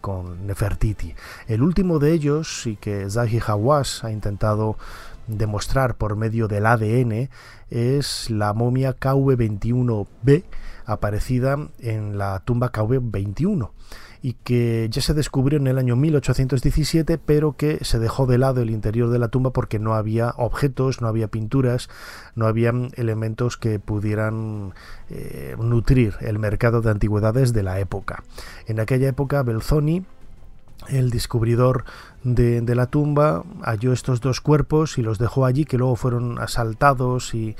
con 0.00 0.46
Nefertiti. 0.46 1.14
El 1.48 1.62
último 1.62 1.98
de 1.98 2.12
ellos, 2.12 2.66
y 2.66 2.76
que 2.76 3.10
Zahi 3.10 3.40
Hawass 3.44 4.04
ha 4.04 4.12
intentado 4.12 4.76
demostrar 5.26 5.96
por 5.96 6.16
medio 6.16 6.48
del 6.48 6.66
ADN, 6.66 7.28
es 7.70 8.30
la 8.30 8.52
momia 8.52 8.96
KV21B 8.98 10.44
aparecida 10.86 11.56
en 11.78 12.18
la 12.18 12.40
tumba 12.40 12.72
KV21 12.72 13.70
y 14.22 14.34
que 14.44 14.88
ya 14.90 15.00
se 15.00 15.14
descubrió 15.14 15.58
en 15.58 15.66
el 15.66 15.78
año 15.78 15.96
1817, 15.96 17.18
pero 17.18 17.56
que 17.56 17.84
se 17.84 17.98
dejó 17.98 18.26
de 18.26 18.38
lado 18.38 18.60
el 18.60 18.70
interior 18.70 19.10
de 19.10 19.18
la 19.18 19.28
tumba 19.28 19.52
porque 19.52 19.78
no 19.78 19.94
había 19.94 20.34
objetos, 20.36 21.00
no 21.00 21.08
había 21.08 21.28
pinturas, 21.28 21.88
no 22.34 22.46
había 22.46 22.72
elementos 22.94 23.56
que 23.56 23.78
pudieran 23.78 24.74
eh, 25.08 25.56
nutrir 25.58 26.14
el 26.20 26.38
mercado 26.38 26.82
de 26.82 26.90
antigüedades 26.90 27.52
de 27.52 27.62
la 27.62 27.80
época. 27.80 28.22
En 28.66 28.80
aquella 28.80 29.08
época, 29.08 29.42
Belzoni 29.42 30.04
el 30.88 31.10
descubridor 31.10 31.84
de, 32.22 32.62
la 32.74 32.86
tumba 32.86 33.44
halló 33.62 33.92
estos 33.92 34.20
dos 34.20 34.40
cuerpos 34.40 34.98
y 34.98 35.02
los 35.02 35.18
dejó 35.18 35.44
allí, 35.44 35.64
que 35.64 35.78
luego 35.78 35.96
fueron 35.96 36.38
asaltados 36.38 37.34
y, 37.34 37.56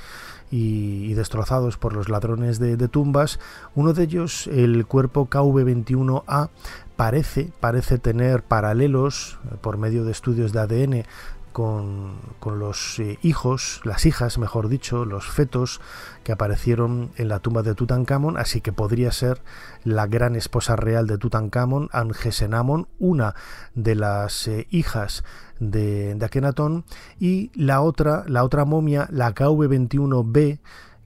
y, 0.51 1.15
destrozados 1.15 1.77
por 1.77 1.93
los 1.93 2.09
ladrones 2.09 2.59
de, 2.59 2.77
tumbas. 2.89 3.39
Uno 3.75 3.93
de 3.93 4.05
ellos, 4.05 4.47
el 4.49 4.87
cuerpo 4.87 5.29
KV21A, 5.29 6.51
parece, 6.97 7.51
parece 7.61 7.99
tener 7.99 8.43
paralelos 8.43 9.39
eh, 9.45 9.57
por 9.61 9.79
medio 9.79 10.05
de 10.05 10.13
estudios 10.13 10.53
de 10.53 10.61
ADN 10.61 11.05
con, 11.53 12.19
los 12.45 12.99
eh, 12.99 13.19
hijos, 13.23 13.81
las 13.85 14.07
hijas, 14.07 14.39
mejor 14.39 14.69
dicho, 14.69 15.05
los 15.05 15.27
fetos 15.27 15.81
que 16.25 16.33
aparecieron 16.33 17.11
en 17.17 17.29
la 17.29 17.41
tumba 17.41 17.63
de 17.63 17.75
Tutankamón, 17.75 18.37
así 18.37 18.61
que 18.61 18.73
podría 18.73 19.13
ser 19.13 19.43
la 19.85 20.07
gran 20.07 20.37
esposa 20.37 20.77
real 20.77 21.07
de 21.07 21.19
Tutankamón, 21.19 21.89
Angesenamón, 21.93 22.89
una 22.99 23.35
de 23.75 23.95
las 23.95 24.49
eh, 24.49 24.67
hijas 24.71 25.25
de, 25.59 26.15
de 26.15 26.25
Akenatón, 26.25 26.85
y 27.19 27.51
la 27.55 27.81
otra, 27.81 28.25
la 28.27 28.45
otra 28.45 28.65
momia, 28.65 29.09
la 29.11 29.35
KV21B, 29.35 30.61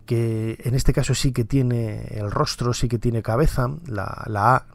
que 0.05 0.59
en 0.65 0.75
este 0.75 0.93
caso 0.93 1.15
sí 1.15 1.33
que 1.33 1.45
tiene 1.45 2.07
el 2.13 2.31
rostro, 2.31 2.73
sí 2.73 2.89
que 2.89 2.99
tiene 2.99 3.23
cabeza, 3.23 3.69
la, 3.87 4.25
la 4.27 4.57
A 4.57 4.67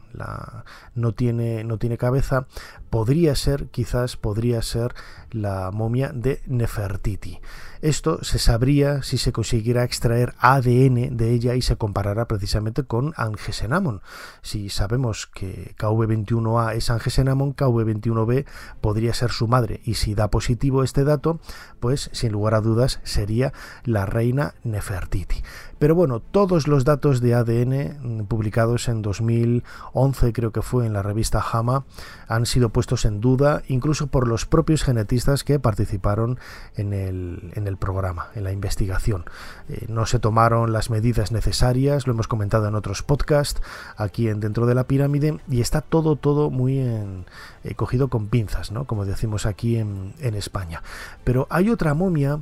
no, 0.94 1.12
tiene, 1.12 1.64
no 1.64 1.78
tiene 1.78 1.96
cabeza, 1.96 2.46
podría 2.90 3.34
ser, 3.34 3.66
quizás 3.66 4.16
podría 4.16 4.62
ser 4.62 4.94
la 5.30 5.70
momia 5.70 6.10
de 6.12 6.40
Nefertiti. 6.46 7.40
Esto 7.82 8.22
se 8.22 8.38
sabría 8.38 9.02
si 9.02 9.16
se 9.16 9.32
consiguiera 9.32 9.84
extraer 9.84 10.34
ADN 10.38 11.16
de 11.16 11.32
ella 11.32 11.54
y 11.54 11.62
se 11.62 11.76
comparara 11.76 12.28
precisamente 12.28 12.84
con 12.84 13.14
Angesenamon. 13.16 14.02
Si 14.42 14.68
sabemos 14.68 15.26
que 15.26 15.74
KV21A 15.78 16.74
es 16.74 16.90
Angesenamon, 16.90 17.56
KV21B 17.56 18.44
podría 18.82 19.14
ser 19.14 19.30
su 19.30 19.48
madre 19.48 19.80
y 19.84 19.94
si 19.94 20.14
da 20.14 20.28
positivo 20.28 20.84
este 20.84 21.04
dato, 21.04 21.40
pues 21.80 22.10
sin 22.12 22.32
lugar 22.32 22.54
a 22.54 22.60
dudas 22.60 23.00
sería 23.02 23.54
la 23.84 24.04
reina 24.04 24.54
Nefertiti. 24.62 25.42
Pero 25.80 25.94
bueno, 25.94 26.20
todos 26.20 26.68
los 26.68 26.84
datos 26.84 27.22
de 27.22 27.32
ADN 27.32 28.26
publicados 28.26 28.86
en 28.90 29.00
2011, 29.00 30.32
creo 30.34 30.52
que 30.52 30.60
fue 30.60 30.84
en 30.84 30.92
la 30.92 31.02
revista 31.02 31.40
JAMA, 31.40 31.84
han 32.28 32.44
sido 32.44 32.68
puestos 32.68 33.06
en 33.06 33.22
duda 33.22 33.62
incluso 33.66 34.06
por 34.08 34.28
los 34.28 34.44
propios 34.44 34.84
genetistas 34.84 35.42
que 35.42 35.58
participaron 35.58 36.38
en 36.76 36.92
el, 36.92 37.52
en 37.54 37.66
el 37.66 37.78
programa, 37.78 38.28
en 38.34 38.44
la 38.44 38.52
investigación. 38.52 39.24
Eh, 39.70 39.86
no 39.88 40.04
se 40.04 40.18
tomaron 40.18 40.70
las 40.70 40.90
medidas 40.90 41.32
necesarias, 41.32 42.06
lo 42.06 42.12
hemos 42.12 42.28
comentado 42.28 42.68
en 42.68 42.74
otros 42.74 43.02
podcasts, 43.02 43.62
aquí 43.96 44.28
en 44.28 44.40
dentro 44.40 44.66
de 44.66 44.74
la 44.74 44.84
pirámide, 44.84 45.40
y 45.48 45.62
está 45.62 45.80
todo, 45.80 46.16
todo 46.16 46.50
muy 46.50 46.78
en, 46.78 47.24
eh, 47.64 47.74
cogido 47.74 48.08
con 48.08 48.26
pinzas, 48.26 48.70
¿no? 48.70 48.84
como 48.84 49.06
decimos 49.06 49.46
aquí 49.46 49.78
en, 49.78 50.12
en 50.20 50.34
España. 50.34 50.82
Pero 51.24 51.46
hay 51.48 51.70
otra 51.70 51.94
momia 51.94 52.40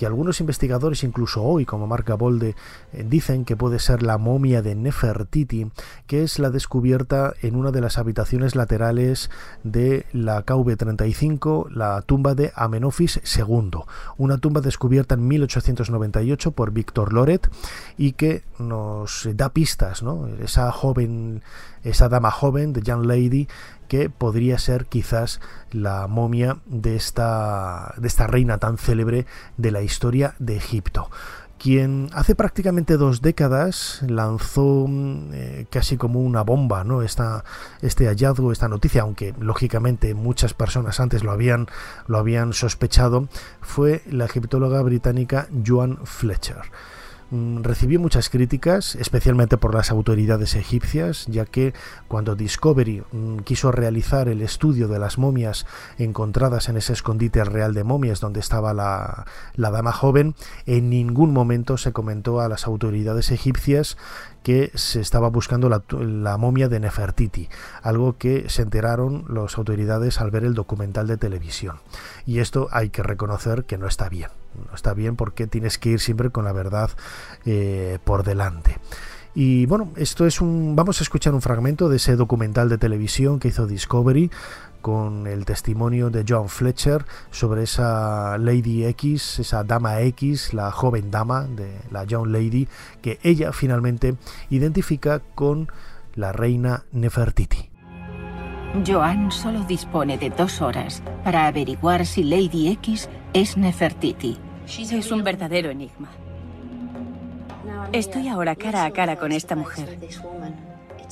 que 0.00 0.06
algunos 0.06 0.40
investigadores, 0.40 1.04
incluso 1.04 1.42
hoy, 1.42 1.66
como 1.66 1.86
marca 1.86 2.14
Bolde, 2.14 2.56
eh, 2.94 3.04
dicen 3.06 3.44
que 3.44 3.54
puede 3.54 3.78
ser 3.78 4.02
la 4.02 4.16
momia 4.16 4.62
de 4.62 4.74
Nefertiti, 4.74 5.70
que 6.06 6.22
es 6.22 6.38
la 6.38 6.48
descubierta 6.48 7.34
en 7.42 7.54
una 7.54 7.70
de 7.70 7.82
las 7.82 7.98
habitaciones 7.98 8.56
laterales 8.56 9.28
de 9.62 10.06
la 10.14 10.46
KV-35, 10.46 11.68
la 11.68 12.00
tumba 12.00 12.34
de 12.34 12.50
Amenofis 12.54 13.20
II, 13.36 13.82
una 14.16 14.38
tumba 14.38 14.62
descubierta 14.62 15.16
en 15.16 15.28
1898 15.28 16.52
por 16.52 16.70
Víctor 16.70 17.12
Loret 17.12 17.50
y 17.98 18.12
que 18.12 18.42
nos 18.58 19.28
da 19.34 19.50
pistas, 19.50 20.02
¿no? 20.02 20.28
Esa 20.42 20.72
joven, 20.72 21.42
esa 21.84 22.08
dama 22.08 22.30
joven 22.30 22.72
de 22.72 22.82
Young 22.82 23.06
Lady 23.06 23.48
que 23.88 24.08
podría 24.08 24.58
ser 24.58 24.86
quizás 24.86 25.40
la 25.72 26.06
momia 26.06 26.58
de 26.66 26.96
esta, 26.96 27.94
de 27.96 28.06
esta 28.06 28.26
reina 28.26 28.58
tan 28.58 28.78
célebre 28.78 29.26
de 29.56 29.70
la 29.70 29.82
historia 29.82 30.34
de 30.38 30.56
Egipto 30.56 31.10
quien 31.60 32.08
hace 32.14 32.34
prácticamente 32.34 32.96
dos 32.96 33.20
décadas 33.20 34.00
lanzó 34.08 34.86
mm, 34.88 35.30
eh, 35.34 35.66
casi 35.70 35.98
como 35.98 36.20
una 36.20 36.42
bomba 36.42 36.84
¿no? 36.84 37.02
Esta, 37.02 37.44
este 37.82 38.06
hallazgo, 38.06 38.50
esta 38.50 38.66
noticia, 38.68 39.02
aunque 39.02 39.34
lógicamente 39.38 40.14
muchas 40.14 40.54
personas 40.54 41.00
antes 41.00 41.22
lo 41.22 41.32
habían, 41.32 41.66
lo 42.06 42.16
habían 42.16 42.54
sospechado, 42.54 43.28
fue 43.60 44.02
la 44.10 44.24
egiptóloga 44.24 44.80
británica 44.82 45.48
Joan 45.64 45.98
Fletcher. 46.04 46.62
Mm, 47.30 47.62
recibió 47.62 48.00
muchas 48.00 48.28
críticas, 48.28 48.96
especialmente 48.96 49.56
por 49.56 49.72
las 49.72 49.92
autoridades 49.92 50.56
egipcias, 50.56 51.26
ya 51.28 51.44
que 51.44 51.74
cuando 52.08 52.34
Discovery 52.34 53.04
mm, 53.12 53.38
quiso 53.40 53.70
realizar 53.70 54.28
el 54.28 54.42
estudio 54.42 54.88
de 54.88 54.98
las 54.98 55.16
momias 55.16 55.64
encontradas 55.98 56.68
en 56.68 56.76
ese 56.76 56.92
escondite 56.92 57.44
real 57.44 57.72
de 57.72 57.84
momias 57.84 58.20
donde 58.20 58.40
estaba 58.40 58.74
la, 58.74 59.26
dama 59.56 59.92
joven, 59.92 60.34
en 60.66 60.90
ningún 60.90 61.32
momento 61.32 61.76
se 61.78 61.92
comentó 61.92 62.40
a 62.40 62.48
las 62.48 62.66
autoridades 62.66 63.30
egipcias 63.30 63.96
que 64.42 64.70
se 64.74 65.00
estaba 65.00 65.28
buscando 65.28 65.68
la, 65.68 66.36
momia 66.36 66.68
de 66.68 66.80
Nefertiti, 66.80 67.48
algo 67.82 68.16
que 68.16 68.48
se 68.48 68.62
enteraron 68.62 69.24
las 69.28 69.58
autoridades 69.58 70.20
al 70.20 70.30
ver 70.30 70.44
el 70.44 70.54
documental 70.54 71.06
de 71.06 71.16
televisión. 71.16 71.80
Y 72.26 72.38
esto 72.38 72.68
hay 72.72 72.90
que 72.90 73.02
reconocer 73.02 73.64
que 73.64 73.78
no 73.78 73.86
está 73.86 74.08
bien 74.08 74.30
no 74.68 74.74
está 74.74 74.94
bien 74.94 75.14
porque 75.14 75.46
tienes 75.46 75.78
que 75.78 75.90
ir 75.90 76.00
siempre 76.00 76.30
con 76.30 76.44
la 76.44 76.52
verdad 76.52 76.90
eh, 77.46 77.98
por 78.04 78.24
delante. 78.24 78.78
Y 79.34 79.66
bueno, 79.66 79.92
esto 79.96 80.26
es 80.26 80.40
un. 80.40 80.74
Vamos 80.74 81.00
a 81.00 81.04
escuchar 81.04 81.34
un 81.34 81.42
fragmento 81.42 81.88
de 81.88 81.96
ese 81.96 82.16
documental 82.16 82.68
de 82.68 82.78
televisión 82.78 83.38
que 83.38 83.48
hizo 83.48 83.66
Discovery 83.66 84.30
con 84.80 85.26
el 85.26 85.44
testimonio 85.44 86.10
de 86.10 86.24
John 86.28 86.48
Fletcher 86.48 87.04
sobre 87.30 87.64
esa 87.64 88.38
Lady 88.38 88.84
X, 88.86 89.38
esa 89.38 89.64
dama 89.64 90.00
X, 90.00 90.54
la 90.54 90.70
joven 90.70 91.10
dama 91.10 91.42
de 91.44 91.70
la 91.90 92.06
John 92.08 92.32
Lady, 92.32 92.68
que 93.02 93.18
ella 93.22 93.52
finalmente 93.52 94.16
identifica 94.48 95.20
con 95.34 95.68
la 96.14 96.32
reina 96.32 96.84
Nefertiti. 96.92 97.70
Joan 98.86 99.32
solo 99.32 99.64
dispone 99.64 100.16
de 100.16 100.30
dos 100.30 100.60
horas 100.62 101.02
para 101.24 101.46
averiguar 101.46 102.06
si 102.06 102.22
Lady 102.22 102.68
X 102.68 103.08
es 103.32 103.56
Nefertiti. 103.56 104.38
Es 104.66 105.10
un 105.10 105.24
verdadero 105.24 105.70
enigma. 105.70 106.08
Estoy 107.92 108.28
ahora 108.28 108.54
cara 108.54 108.84
a 108.84 108.92
cara 108.92 109.16
con 109.16 109.32
esta 109.32 109.56
mujer. 109.56 109.98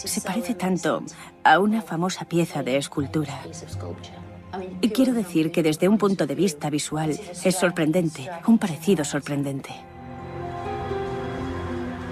Se 0.04 0.20
parece 0.20 0.54
tanto 0.54 1.02
a 1.44 1.58
una 1.58 1.82
famosa 1.82 2.24
pieza 2.24 2.62
de 2.62 2.76
escultura. 2.76 3.40
Y 4.80 4.88
quiero 4.90 5.12
decir 5.12 5.50
que 5.52 5.62
desde 5.62 5.88
un 5.88 5.98
punto 5.98 6.26
de 6.26 6.34
vista 6.34 6.70
visual 6.70 7.10
es 7.10 7.54
sorprendente, 7.54 8.28
un 8.46 8.58
parecido 8.58 9.04
sorprendente. 9.04 9.70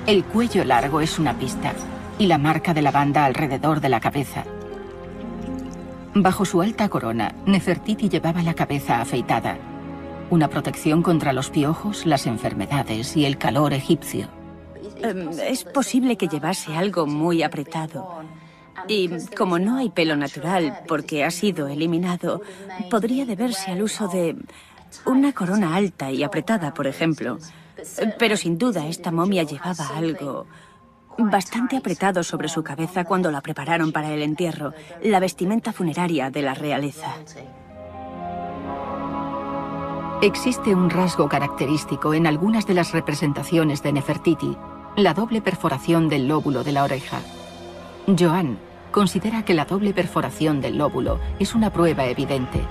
El 0.06 0.24
cuello 0.24 0.64
largo 0.64 1.00
es 1.00 1.18
una 1.18 1.38
pista 1.38 1.72
y 2.18 2.26
la 2.26 2.38
marca 2.38 2.74
de 2.74 2.82
la 2.82 2.90
banda 2.90 3.24
alrededor 3.24 3.80
de 3.80 3.88
la 3.88 4.00
cabeza. 4.00 4.44
Bajo 6.14 6.44
su 6.44 6.62
alta 6.62 6.88
corona, 6.88 7.34
Nefertiti 7.46 8.08
llevaba 8.08 8.42
la 8.42 8.54
cabeza 8.54 9.00
afeitada 9.00 9.58
una 10.30 10.48
protección 10.48 11.02
contra 11.02 11.32
los 11.32 11.50
piojos, 11.50 12.04
las 12.04 12.26
enfermedades 12.26 13.16
y 13.16 13.26
el 13.26 13.38
calor 13.38 13.72
egipcio. 13.72 14.28
Em, 15.02 15.30
es 15.40 15.64
posible 15.64 16.16
que 16.16 16.28
llevase 16.28 16.74
algo 16.74 17.06
muy 17.06 17.42
apretado. 17.42 18.22
Y 18.88 19.10
como 19.36 19.58
no 19.58 19.78
hay 19.78 19.90
pelo 19.90 20.16
natural 20.16 20.80
porque 20.86 21.24
ha 21.24 21.30
sido 21.30 21.68
eliminado, 21.68 22.42
podría 22.90 23.24
deberse 23.24 23.72
al 23.72 23.82
uso 23.82 24.08
de 24.08 24.36
una 25.04 25.32
corona 25.32 25.74
alta 25.74 26.10
y 26.10 26.22
apretada, 26.22 26.72
por 26.72 26.86
ejemplo. 26.86 27.38
Pero 28.18 28.36
sin 28.36 28.58
duda 28.58 28.86
esta 28.86 29.10
momia 29.10 29.42
llevaba 29.42 29.88
algo 29.96 30.46
bastante 31.18 31.76
apretado 31.76 32.22
sobre 32.22 32.48
su 32.48 32.62
cabeza 32.62 33.04
cuando 33.04 33.30
la 33.30 33.40
prepararon 33.40 33.92
para 33.92 34.12
el 34.12 34.22
entierro, 34.22 34.74
la 35.02 35.18
vestimenta 35.18 35.72
funeraria 35.72 36.30
de 36.30 36.42
la 36.42 36.54
realeza. 36.54 37.14
Existe 40.22 40.74
un 40.74 40.90
rasgo 40.90 41.28
característico 41.28 42.14
en 42.14 42.26
algunas 42.26 42.66
de 42.66 42.74
las 42.74 42.92
representaciones 42.92 43.82
de 43.82 43.92
Nefertiti, 43.92 44.56
la 44.96 45.12
doble 45.12 45.42
perforación 45.42 46.08
del 46.08 46.26
lóbulo 46.26 46.64
de 46.64 46.72
la 46.72 46.82
oreja. 46.82 47.20
Joan 48.18 48.58
considera 48.90 49.44
que 49.44 49.52
la 49.52 49.66
doble 49.66 49.92
perforación 49.92 50.62
del 50.62 50.78
lóbulo 50.78 51.20
es 51.38 51.54
una 51.54 51.70
prueba 51.70 52.06
evidente. 52.06 52.62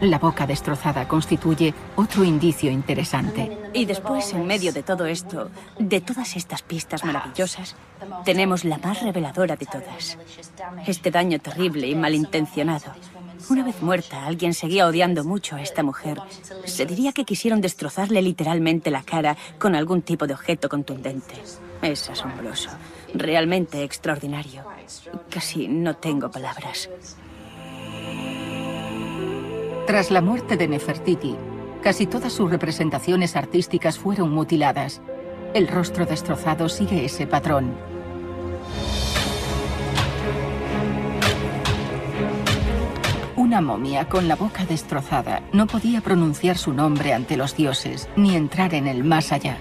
La 0.00 0.18
boca 0.18 0.46
destrozada 0.46 1.06
constituye 1.06 1.72
otro 1.94 2.24
indicio 2.24 2.70
interesante. 2.70 3.56
Y 3.72 3.86
después, 3.86 4.32
en 4.34 4.46
medio 4.46 4.72
de 4.72 4.82
todo 4.82 5.06
esto, 5.06 5.50
de 5.78 6.00
todas 6.00 6.36
estas 6.36 6.62
pistas 6.62 7.04
maravillosas, 7.04 7.76
tenemos 8.24 8.64
la 8.64 8.78
más 8.78 9.02
reveladora 9.02 9.56
de 9.56 9.66
todas. 9.66 10.18
Este 10.86 11.10
daño 11.10 11.38
terrible 11.38 11.86
y 11.86 11.94
malintencionado 11.94 12.92
una 13.50 13.64
vez 13.64 13.82
muerta, 13.82 14.26
alguien 14.26 14.54
seguía 14.54 14.86
odiando 14.86 15.24
mucho 15.24 15.56
a 15.56 15.62
esta 15.62 15.82
mujer. 15.82 16.18
Se 16.64 16.86
diría 16.86 17.12
que 17.12 17.24
quisieron 17.24 17.60
destrozarle 17.60 18.22
literalmente 18.22 18.90
la 18.90 19.02
cara 19.02 19.36
con 19.58 19.74
algún 19.74 20.02
tipo 20.02 20.26
de 20.26 20.34
objeto 20.34 20.68
contundente. 20.68 21.34
Es 21.82 22.08
asombroso, 22.08 22.70
realmente 23.14 23.82
extraordinario. 23.82 24.64
Casi 25.30 25.68
no 25.68 25.96
tengo 25.96 26.30
palabras. 26.30 26.88
Tras 29.86 30.10
la 30.10 30.20
muerte 30.20 30.56
de 30.56 30.66
Nefertiti, 30.66 31.36
casi 31.82 32.06
todas 32.06 32.32
sus 32.32 32.50
representaciones 32.50 33.36
artísticas 33.36 33.98
fueron 33.98 34.30
mutiladas. 34.30 35.00
El 35.54 35.68
rostro 35.68 36.06
destrozado 36.06 36.68
sigue 36.68 37.04
ese 37.04 37.26
patrón. 37.26 37.95
Una 43.46 43.60
momia 43.60 44.08
con 44.08 44.26
la 44.26 44.34
boca 44.34 44.66
destrozada 44.66 45.40
no 45.52 45.68
podía 45.68 46.00
pronunciar 46.00 46.58
su 46.58 46.72
nombre 46.72 47.12
ante 47.12 47.36
los 47.36 47.54
dioses 47.54 48.08
ni 48.16 48.34
entrar 48.34 48.74
en 48.74 48.88
el 48.88 49.04
más 49.04 49.30
allá. 49.30 49.56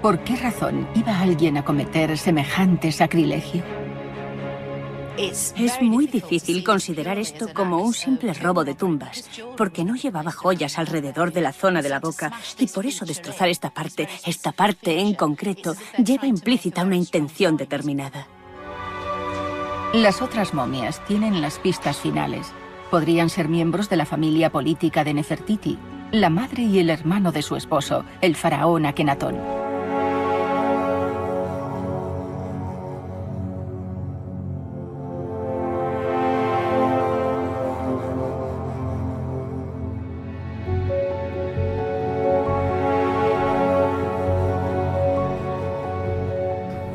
¿Por 0.00 0.20
qué 0.20 0.36
razón 0.36 0.88
iba 0.94 1.20
alguien 1.20 1.58
a 1.58 1.66
cometer 1.66 2.16
semejante 2.16 2.92
sacrilegio? 2.92 3.62
Es 5.18 5.54
muy 5.82 6.06
difícil 6.06 6.64
considerar 6.64 7.18
esto 7.18 7.52
como 7.52 7.76
un 7.76 7.92
simple 7.92 8.32
robo 8.32 8.64
de 8.64 8.74
tumbas, 8.74 9.28
porque 9.58 9.84
no 9.84 9.96
llevaba 9.96 10.32
joyas 10.32 10.78
alrededor 10.78 11.34
de 11.34 11.42
la 11.42 11.52
zona 11.52 11.82
de 11.82 11.90
la 11.90 12.00
boca 12.00 12.32
y 12.58 12.66
por 12.68 12.86
eso 12.86 13.04
destrozar 13.04 13.50
esta 13.50 13.68
parte, 13.68 14.08
esta 14.24 14.52
parte 14.52 14.98
en 14.98 15.12
concreto, 15.12 15.74
lleva 16.02 16.26
implícita 16.26 16.84
una 16.84 16.96
intención 16.96 17.58
determinada. 17.58 18.26
Las 19.92 20.22
otras 20.22 20.54
momias 20.54 21.04
tienen 21.04 21.42
las 21.42 21.58
pistas 21.58 21.98
finales. 21.98 22.50
Podrían 22.90 23.28
ser 23.28 23.50
miembros 23.50 23.90
de 23.90 23.96
la 23.96 24.06
familia 24.06 24.48
política 24.48 25.04
de 25.04 25.12
Nefertiti, 25.12 25.78
la 26.10 26.30
madre 26.30 26.62
y 26.62 26.78
el 26.78 26.88
hermano 26.88 27.30
de 27.30 27.42
su 27.42 27.56
esposo, 27.56 28.06
el 28.22 28.34
faraón 28.34 28.86
Akenatón. 28.86 29.61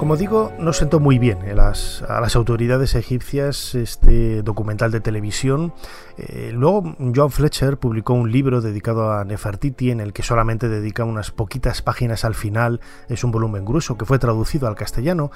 Como 0.08 0.15
digo, 0.15 0.54
no 0.58 0.72
sentó 0.72 1.02
muy 1.02 1.20
bien 1.20 1.39
a 1.50 1.54
las, 1.54 2.36
autoridades 2.38 2.96
egipcias 2.96 3.76
este 3.76 4.41
documental 4.41 4.89
de 4.89 5.02
televisión. 5.02 5.74
Eh, 6.17 6.52
luego, 6.54 6.96
John 7.13 7.30
Fletcher 7.30 7.76
publicó 7.76 8.13
un 8.13 8.32
libro 8.32 8.62
dedicado 8.62 9.12
a 9.12 9.26
Nefertiti 9.26 9.91
en 9.91 10.00
el 10.00 10.13
que 10.13 10.24
solamente 10.24 10.70
dedica 10.70 11.04
unas 11.04 11.32
poquitas 11.32 11.82
páginas 11.82 12.24
al 12.24 12.36
final. 12.36 12.80
Es 13.10 13.26
un 13.26 13.34
volumen 13.34 13.65
grueso 13.65 13.98
que 13.98 14.06
fue 14.06 14.17
traducido 14.17 14.70
al 14.70 14.76
castellano, 14.76 15.30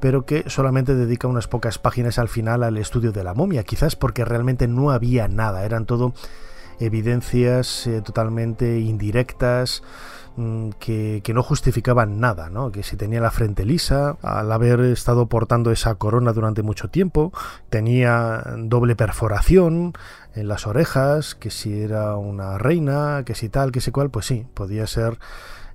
pero 0.00 0.26
que 0.26 0.44
solamente 0.50 0.94
dedica 0.94 1.26
unas 1.26 1.48
pocas 1.48 1.78
páginas 1.78 2.18
al 2.18 2.28
final 2.28 2.62
al 2.62 2.76
estudio 2.76 3.12
de 3.12 3.24
la 3.24 3.32
momia, 3.32 3.62
quizás 3.62 3.96
porque 3.96 4.26
realmente 4.26 4.68
no 4.68 4.90
había 4.90 5.28
nada, 5.28 5.64
eran 5.64 5.86
todo 5.86 6.12
evidencias 6.78 7.86
eh, 7.86 8.02
totalmente 8.02 8.80
indirectas 8.80 9.82
mm, 10.36 10.70
que, 10.78 11.22
no 11.34 11.42
justificaban 11.42 12.20
nada, 12.20 12.50
¿no? 12.50 12.72
que 12.72 12.82
si 12.82 12.96
tenía 12.96 13.20
la 13.20 13.30
frente 13.30 13.64
lisa, 13.64 14.16
al 14.22 14.50
haber 14.50 14.80
estado 14.80 15.26
portando 15.26 15.70
esa 15.70 15.94
corona 15.94 16.32
durante 16.32 16.62
mucho 16.62 16.88
tiempo, 16.88 17.32
tenía 17.68 18.44
doble 18.58 18.96
perforación 18.96 19.92
en 20.34 20.48
las 20.48 20.66
orejas, 20.66 21.34
que 21.34 21.50
si 21.50 21.82
era 21.82 22.16
una 22.16 22.58
reina, 22.58 23.22
que 23.24 23.34
si 23.34 23.48
tal, 23.48 23.72
que 23.72 23.80
si 23.80 23.90
cual, 23.90 24.10
pues 24.10 24.26
sí, 24.26 24.46
podía 24.54 24.86
ser 24.86 25.18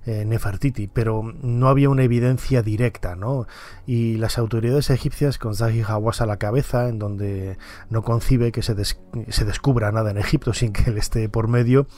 eh, 0.06 0.24
Nefertiti, 0.24 0.86
pero 0.86 1.34
no 1.42 1.68
había 1.68 1.90
una 1.90 2.04
evidencia 2.04 2.62
directa, 2.62 3.16
¿no? 3.16 3.48
Y 3.86 4.16
las 4.18 4.38
autoridades 4.38 4.90
egipcias 4.90 5.36
con 5.36 5.56
Zahi 5.56 5.82
Hawass 5.82 6.20
a 6.20 6.26
la 6.26 6.36
cabeza, 6.36 6.88
en 6.88 7.00
donde 7.00 7.58
no 7.90 8.02
concibe 8.02 8.52
que 8.52 8.62
se, 8.62 8.76
se 8.84 9.44
descubra 9.44 9.90
nada 9.90 10.12
en 10.12 10.18
Egipto 10.18 10.54
sin 10.54 10.72
que 10.72 10.90
él 10.90 10.98
esté 10.98 11.28
por 11.28 11.48
medio, 11.48 11.88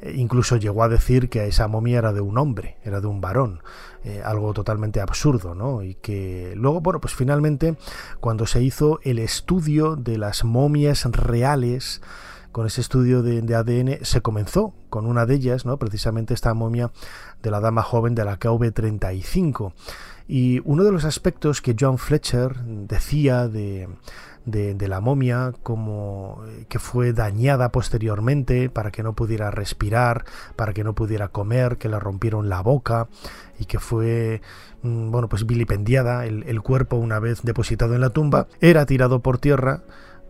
eh, 0.00 0.14
incluso 0.16 0.56
llegó 0.56 0.84
a 0.84 0.88
decir 0.88 1.28
que 1.28 1.46
esa 1.46 1.66
momia 1.66 1.98
era 1.98 2.12
de 2.12 2.20
un 2.20 2.38
hombre, 2.38 2.76
era 2.84 3.00
de 3.00 3.08
un 3.08 3.20
varón, 3.20 3.62
eh, 4.04 4.22
algo 4.24 4.54
totalmente 4.54 5.00
absurdo, 5.00 5.56
¿no? 5.56 5.82
Y 5.82 5.96
que 5.96 6.52
luego, 6.54 6.80
bueno, 6.80 7.00
pues 7.00 7.14
finalmente, 7.14 7.76
cuando 8.20 8.46
se 8.46 8.62
hizo 8.62 9.00
el 9.02 9.18
estudio 9.18 9.96
de 9.96 10.18
las 10.18 10.44
momias 10.44 11.04
reales, 11.06 12.00
con 12.58 12.66
ese 12.66 12.80
estudio 12.80 13.22
de, 13.22 13.54
ADN 13.54 14.04
se 14.04 14.20
comenzó 14.20 14.74
con 14.90 15.06
una 15.06 15.26
de 15.26 15.36
ellas, 15.36 15.64
¿no? 15.64 15.78
precisamente 15.78 16.34
esta 16.34 16.54
momia 16.54 16.90
de 17.40 17.52
la 17.52 17.60
dama 17.60 17.84
joven 17.84 18.16
de 18.16 18.24
la 18.24 18.40
KV35. 18.40 19.72
Y 20.26 20.60
uno 20.64 20.82
de 20.82 20.90
los 20.90 21.04
aspectos 21.04 21.62
que 21.62 21.76
John 21.78 21.98
Fletcher 21.98 22.56
decía 22.56 23.46
de, 23.46 23.88
de, 24.44 24.88
la 24.88 25.00
momia 25.00 25.52
como 25.62 26.42
eh, 26.48 26.66
que 26.68 26.80
fue 26.80 27.12
dañada 27.12 27.70
posteriormente 27.70 28.70
para 28.70 28.90
que 28.90 29.04
no 29.04 29.12
pudiera 29.12 29.52
respirar, 29.52 30.24
para 30.56 30.72
que 30.72 30.82
no 30.82 30.96
pudiera 30.96 31.28
comer, 31.28 31.78
que 31.78 31.88
le 31.88 32.00
rompieron 32.00 32.48
la 32.48 32.60
boca 32.60 33.06
y 33.60 33.66
que 33.66 33.78
fue 33.78 34.42
mm, 34.82 35.12
bueno 35.12 35.28
pues 35.28 35.46
vilipendiada 35.46 36.26
el, 36.26 36.42
el 36.42 36.60
cuerpo 36.60 36.96
una 36.96 37.20
vez 37.20 37.42
depositado 37.42 37.94
en 37.94 38.00
la 38.00 38.10
tumba, 38.10 38.48
era 38.60 38.84
tirado 38.84 39.20
por 39.20 39.38
tierra 39.38 39.84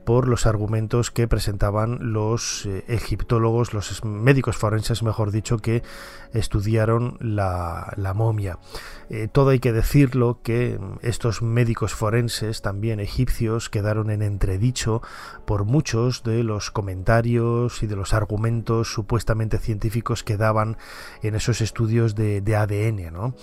por 0.09 0.27
los 0.27 0.47
argumentos 0.47 1.11
que 1.11 1.29
presentaban 1.29 1.99
los 2.15 2.65
eh, 2.65 2.83
egiptólogos, 2.89 3.75
los 3.75 4.03
médicos 4.07 4.57
forenses, 4.57 5.03
mejor 5.03 5.33
dicho, 5.33 5.59
que 5.59 5.83
estudiaron 6.33 7.19
la, 7.21 7.93
momia. 8.15 8.59
Eh, 9.11 9.29
todo 9.31 9.51
hay 9.51 9.59
que 9.59 9.73
decirlo 9.73 10.41
que 10.43 10.81
estos 11.03 11.43
médicos 11.43 11.93
forenses, 11.93 12.63
también 12.63 13.01
egipcios, 13.01 13.69
quedaron 13.69 14.11
en 14.11 14.23
entredicho 14.23 15.03
por 15.45 15.67
muchos 15.67 16.23
de 16.23 16.43
los 16.43 16.71
comentarios 16.71 17.83
y 17.83 17.87
de 17.87 17.97
los 17.97 18.15
argumentos 18.15 18.91
supuestamente 18.91 19.59
científicos 19.59 20.25
que 20.25 20.39
daban 20.39 20.79
en 21.23 21.35
esos 21.35 21.61
estudios 21.61 22.15
de, 22.15 22.43
ADN, 22.57 23.13
¿no? 23.13 23.35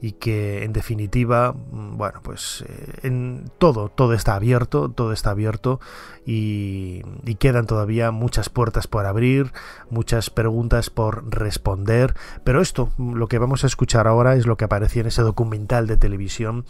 Y 0.00 0.12
que 0.12 0.64
en 0.64 0.72
definitiva, 0.72 1.52
mm, 1.52 1.96
bueno, 1.96 2.20
pues 2.22 2.64
eh, 2.68 3.00
en 3.02 3.50
todo, 3.58 3.88
todo 3.88 4.14
está 4.14 4.34
abierto, 4.34 4.88
todo 4.88 5.12
está 5.12 5.30
abierto 5.30 5.80
y, 6.24 7.02
quedan 7.38 7.66
todavía 7.66 8.12
muchas 8.12 8.48
puertas 8.48 8.86
por 8.86 9.04
abrir, 9.04 9.52
muchas 9.90 10.30
preguntas 10.30 10.90
por 10.90 11.28
responder, 11.28 12.14
pero 12.44 12.60
esto, 12.60 12.90
lo 12.98 13.26
que 13.26 13.38
vamos 13.38 13.64
a 13.64 13.66
escuchar 13.66 14.06
ahora 14.06 14.36
es 14.36 14.46
lo 14.46 14.56
que 14.56 14.64
aparecía 14.64 15.00
en 15.00 15.08
ese 15.08 15.22
documental 15.22 15.88
de 15.88 15.96
televisión 15.96 16.64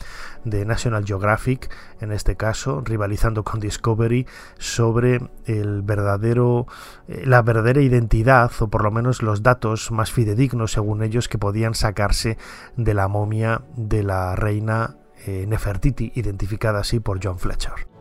de 0.44 0.64
National 0.64 1.05
Geographic, 1.05 1.68
en 2.00 2.12
este 2.12 2.37
caso, 2.37 2.81
rivalizando 2.83 3.44
con 3.44 3.61
Discovery, 3.61 4.26
sobre 4.57 5.20
el 5.44 5.83
verdadero, 5.83 6.66
eh, 7.09 7.24
la 7.26 7.42
verdadera 7.42 7.83
identidad, 7.83 8.50
o 8.61 8.68
por 8.68 8.83
lo 8.83 8.90
menos 8.90 9.22
los 9.22 9.42
datos 9.42 9.90
más 9.90 10.11
fidedignos, 10.11 10.72
según 10.72 11.02
ellos, 11.02 11.28
que 11.28 11.38
podían 11.38 11.74
sacarse 11.74 12.38
de 12.76 12.94
la 12.94 13.09
momia 13.09 13.62
de 13.76 14.02
la 14.02 14.37
reina 14.37 14.96
eh, 15.26 15.46
Nefertiti, 15.46 16.12
identificada 16.14 16.81
así 16.81 16.98
por 16.98 17.20
John 17.22 17.38
Fletcher. 17.38 17.91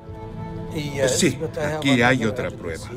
Sí, 1.07 1.37
aquí 1.77 2.01
hay 2.01 2.25
otra 2.25 2.49
prueba. 2.51 2.87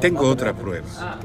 Tengo 0.00 0.28
otra 0.28 0.54
prueba. 0.54 1.18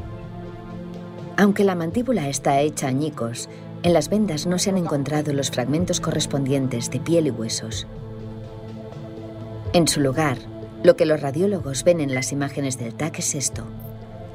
Aunque 1.38 1.64
la 1.64 1.76
mandíbula 1.76 2.28
está 2.30 2.60
hecha 2.62 2.88
añicos, 2.88 3.50
en 3.84 3.94
las 3.94 4.10
vendas 4.10 4.46
no 4.46 4.60
se 4.60 4.70
han 4.70 4.78
encontrado 4.78 5.34
los 5.34 5.50
fragmentos 5.50 6.00
correspondientes 6.00 6.92
de 6.92 7.00
piel 7.00 7.28
y 7.28 7.32
huesos. 7.32 7.88
En 9.74 9.88
su 9.88 10.02
lugar, 10.02 10.38
lo 10.84 10.96
que 10.96 11.06
los 11.06 11.22
radiólogos 11.22 11.84
ven 11.84 12.00
en 12.00 12.14
las 12.14 12.32
imágenes 12.32 12.78
del 12.78 12.94
TAC 12.94 13.20
es 13.20 13.36
esto. 13.36 13.64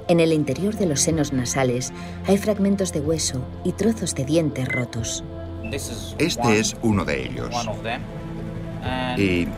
En 0.08 0.20
el 0.20 0.32
interior 0.32 0.76
de 0.76 0.86
los 0.86 1.00
senos 1.00 1.32
nasales 1.32 1.92
hay 2.26 2.38
fragmentos 2.38 2.92
de 2.92 3.00
hueso 3.00 3.44
y 3.64 3.72
trozos 3.72 4.14
de 4.14 4.24
dientes 4.24 4.68
rotos. 4.68 5.24
Este 6.18 6.58
es 6.58 6.76
uno 6.82 7.04
de 7.04 7.26
ellos. 7.26 7.50
Y 9.16 9.48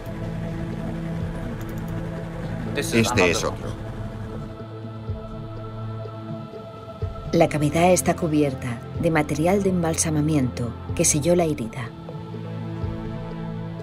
este 2.79 3.31
es 3.31 3.45
otro. 3.45 3.69
La 7.33 7.49
cavidad 7.49 7.93
está 7.93 8.17
cubierta 8.17 8.81
de 9.01 9.11
material 9.11 9.63
de 9.63 9.71
embalsamamiento 9.71 10.73
que 10.95 11.05
selló 11.05 11.37
la 11.37 11.45
herida. 11.45 11.91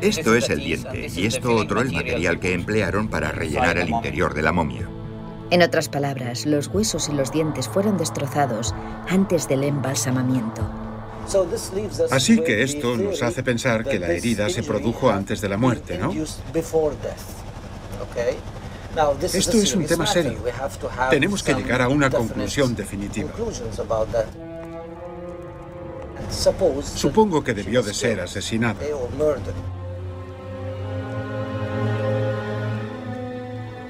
Esto 0.01 0.36
es 0.36 0.49
el 0.49 0.60
diente 0.60 1.08
y 1.15 1.25
esto 1.25 1.55
otro 1.55 1.81
el 1.81 1.91
material 1.91 2.39
que 2.39 2.53
emplearon 2.53 3.08
para 3.08 3.31
rellenar 3.31 3.77
el 3.77 3.89
interior 3.89 4.34
de 4.34 4.41
la 4.41 4.51
momia. 4.51 4.89
En 5.51 5.62
otras 5.62 5.89
palabras, 5.89 6.45
los 6.45 6.67
huesos 6.67 7.08
y 7.10 7.13
los 7.13 7.31
dientes 7.31 7.67
fueron 7.67 7.97
destrozados 7.97 8.73
antes 9.08 9.47
del 9.47 9.63
embalsamamiento. 9.63 10.67
Así 12.12 12.39
que 12.39 12.63
esto 12.63 12.97
nos 12.97 13.21
hace 13.21 13.43
pensar 13.43 13.84
que 13.84 13.99
la 13.99 14.12
herida 14.12 14.49
se 14.49 14.63
produjo 14.63 15.10
antes 15.10 15.41
de 15.41 15.49
la 15.49 15.58
muerte, 15.58 15.97
¿no? 15.97 16.12
Esto 19.34 19.58
es 19.58 19.75
un 19.75 19.86
tema 19.86 20.08
serio. 20.08 20.39
Tenemos 21.10 21.43
que 21.43 21.53
llegar 21.53 21.81
a 21.81 21.89
una 21.89 22.10
conclusión 22.10 22.75
definitiva. 22.75 23.31
Supongo 26.29 27.43
que 27.43 27.53
debió 27.53 27.84
de 27.84 27.93
ser 27.93 28.21
asesinada. 28.21 28.79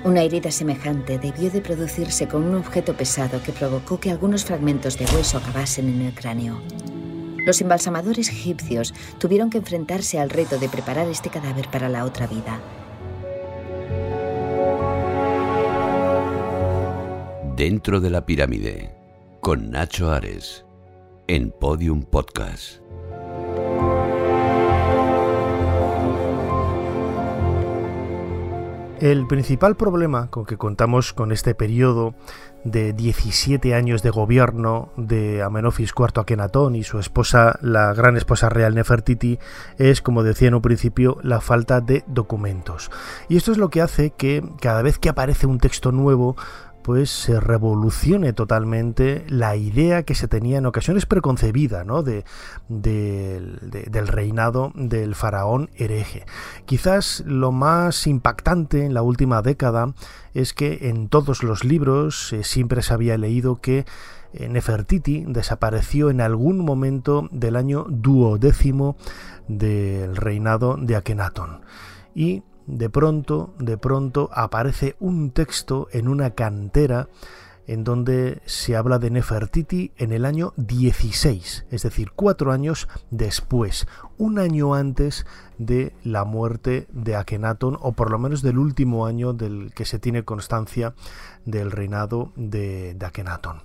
Una 0.04 0.22
herida 0.22 0.52
semejante 0.52 1.18
debió 1.18 1.50
de 1.50 1.62
producirse 1.62 2.28
con 2.28 2.44
un 2.44 2.56
objeto 2.56 2.96
pesado 2.96 3.42
que 3.42 3.52
provocó 3.52 4.00
que 4.00 4.12
algunos 4.12 4.46
fragmentos 4.46 5.00
de 5.00 5.06
hueso 5.06 5.40
acabasen 5.40 5.90
en 5.90 6.02
el 6.02 6.14
cráneo. 6.14 6.62
Los 7.46 7.62
embalsamadores 7.62 8.30
egipcios 8.30 8.94
tuvieron 9.18 9.50
que 9.50 9.58
enfrentarse 9.58 10.20
al 10.20 10.30
reto 10.30 10.60
de 10.60 10.70
preparar 10.70 11.08
este 11.08 11.30
cadáver 11.30 11.70
para 11.70 11.90
la 11.90 12.06
otra 12.06 12.28
vida. 12.28 12.60
Dentro 17.56 18.02
de 18.02 18.10
la 18.10 18.26
pirámide, 18.26 18.94
con 19.40 19.72
Nacho 19.72 20.12
Ares, 20.12 20.66
en 21.28 21.52
Podium 21.52 22.04
Podcast. 22.04 22.82
El 29.00 29.26
principal 29.28 29.78
problema 29.78 30.30
con 30.30 30.46
que 30.46 30.58
contamos 30.58 31.14
con 31.14 31.32
este 31.32 31.56
periodo 31.56 32.14
de 32.66 32.92
17 32.92 33.74
años 33.74 34.02
de 34.02 34.10
gobierno 34.10 34.90
de 34.98 35.42
Amenofis 35.42 35.94
IV 35.98 36.20
Akenatón 36.22 36.76
y 36.76 36.84
su 36.84 37.00
esposa, 37.00 37.58
la 37.62 37.94
gran 37.94 38.18
esposa 38.18 38.50
real 38.50 38.76
Nefertiti, 38.76 39.40
es, 39.78 40.02
como 40.02 40.24
decía 40.24 40.50
en 40.50 40.56
un 40.56 40.62
principio, 40.62 41.20
la 41.24 41.40
falta 41.40 41.80
de 41.80 42.04
documentos. 42.08 42.92
Y 43.30 43.38
esto 43.38 43.54
es 43.54 43.58
lo 43.58 43.70
que 43.70 43.82
hace 43.82 44.10
que 44.10 44.44
cada 44.60 44.82
vez 44.82 45.00
que 45.00 45.10
aparece 45.10 45.46
un 45.46 45.60
texto 45.60 45.92
nuevo, 45.92 46.36
pues 46.86 47.10
se 47.10 47.40
revolucione 47.40 48.32
totalmente 48.32 49.26
la 49.28 49.56
idea 49.56 50.04
que 50.04 50.14
se 50.14 50.28
tenía 50.28 50.60
en 50.60 50.68
ocasiones 50.68 51.08
preconcebida 51.08 51.84
¿no? 51.84 52.04
de, 52.04 52.26
del 52.70 54.08
reinado 54.08 54.72
del 54.76 55.16
faraón 55.16 55.72
hereje. 55.78 56.28
Quizás 56.66 57.24
lo 57.26 57.52
más 57.52 58.06
impactante 58.06 58.86
en 58.86 58.94
la 58.94 59.02
última 59.02 59.42
década 59.42 59.96
es 60.36 60.54
que 60.54 60.90
en 60.90 61.10
todos 61.10 61.42
los 61.42 61.64
libros 61.64 62.32
eh, 62.34 62.44
siempre 62.44 62.84
se 62.84 62.94
había 62.94 63.18
leído 63.18 63.56
que 63.56 63.88
eh, 64.34 64.48
Nefertiti 64.48 65.26
desapareció 65.28 66.12
en 66.12 66.22
algún 66.22 66.60
momento 66.60 67.30
del 67.32 67.56
año 67.56 67.88
duodécimo 67.90 68.96
del 69.48 70.16
reinado 70.16 70.78
de 70.80 70.98
Akenatón. 70.98 71.62
Y 72.14 72.44
de 72.68 72.90
pronto, 72.90 73.54
de 73.60 73.78
pronto 73.78 74.30
aparece 74.34 74.96
un 75.00 75.32
texto 75.32 75.88
en 75.92 76.08
una 76.08 76.32
cantera 76.32 77.08
en 77.68 77.84
donde 77.84 78.42
se 78.46 78.76
habla 78.76 79.00
de 79.00 79.10
Nefertiti 79.10 79.92
en 79.98 80.12
el 80.12 80.26
año 80.26 80.54
16, 80.58 81.66
es 81.70 81.82
decir, 81.82 82.12
cuatro 82.16 82.52
años 82.52 82.88
después, 83.10 83.88
un 84.18 84.40
año 84.40 84.76
antes 84.76 85.26
de 85.58 85.96
la 86.04 86.26
muerte 86.26 86.88
de 86.92 87.16
Akenatón, 87.16 87.78
o 87.82 87.94
por 87.94 88.12
lo 88.12 88.20
menos 88.20 88.42
del 88.42 88.60
último 88.60 89.06
año 89.06 89.34
del 89.34 89.72
que 89.74 89.86
se 89.86 90.00
tiene 90.00 90.24
constancia 90.24 90.94
del 91.46 91.72
reinado 91.72 92.32
de, 92.36 92.94
de 92.94 93.06
Akenatón. 93.06 93.64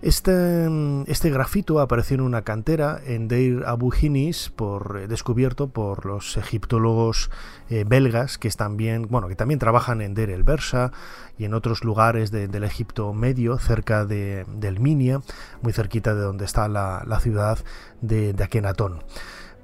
Este, 0.00 0.68
este, 1.08 1.28
grafito 1.28 1.80
apareció 1.80 2.14
en 2.14 2.20
una 2.20 2.42
cantera 2.42 3.00
en 3.04 3.26
Deir 3.26 3.64
Abu 3.66 3.92
Hinis, 3.92 4.48
por, 4.54 5.00
eh, 5.02 5.08
descubierto 5.08 5.70
por 5.70 6.06
los 6.06 6.36
egiptólogos 6.36 7.30
eh, 7.68 7.82
belgas 7.84 8.38
que, 8.38 8.48
también, 8.50 9.08
bueno, 9.10 9.26
que 9.26 9.34
también 9.34 9.58
trabajan 9.58 10.00
en 10.00 10.14
Deir 10.14 10.30
el 10.30 10.44
Bersa 10.44 10.92
y 11.36 11.46
en 11.46 11.54
otros 11.54 11.82
lugares 11.82 12.30
del 12.30 12.62
Egipto 12.62 13.12
medio, 13.12 13.58
cerca 13.58 14.04
de, 14.04 14.44
del 14.54 14.78
Minia, 14.78 15.20
muy 15.62 15.72
cerquita 15.72 16.14
de 16.14 16.20
donde 16.20 16.44
está 16.44 16.68
la, 16.68 17.18
ciudad 17.20 17.58
de, 18.00 18.32
de 18.32 18.44
Akenatón. 18.44 19.02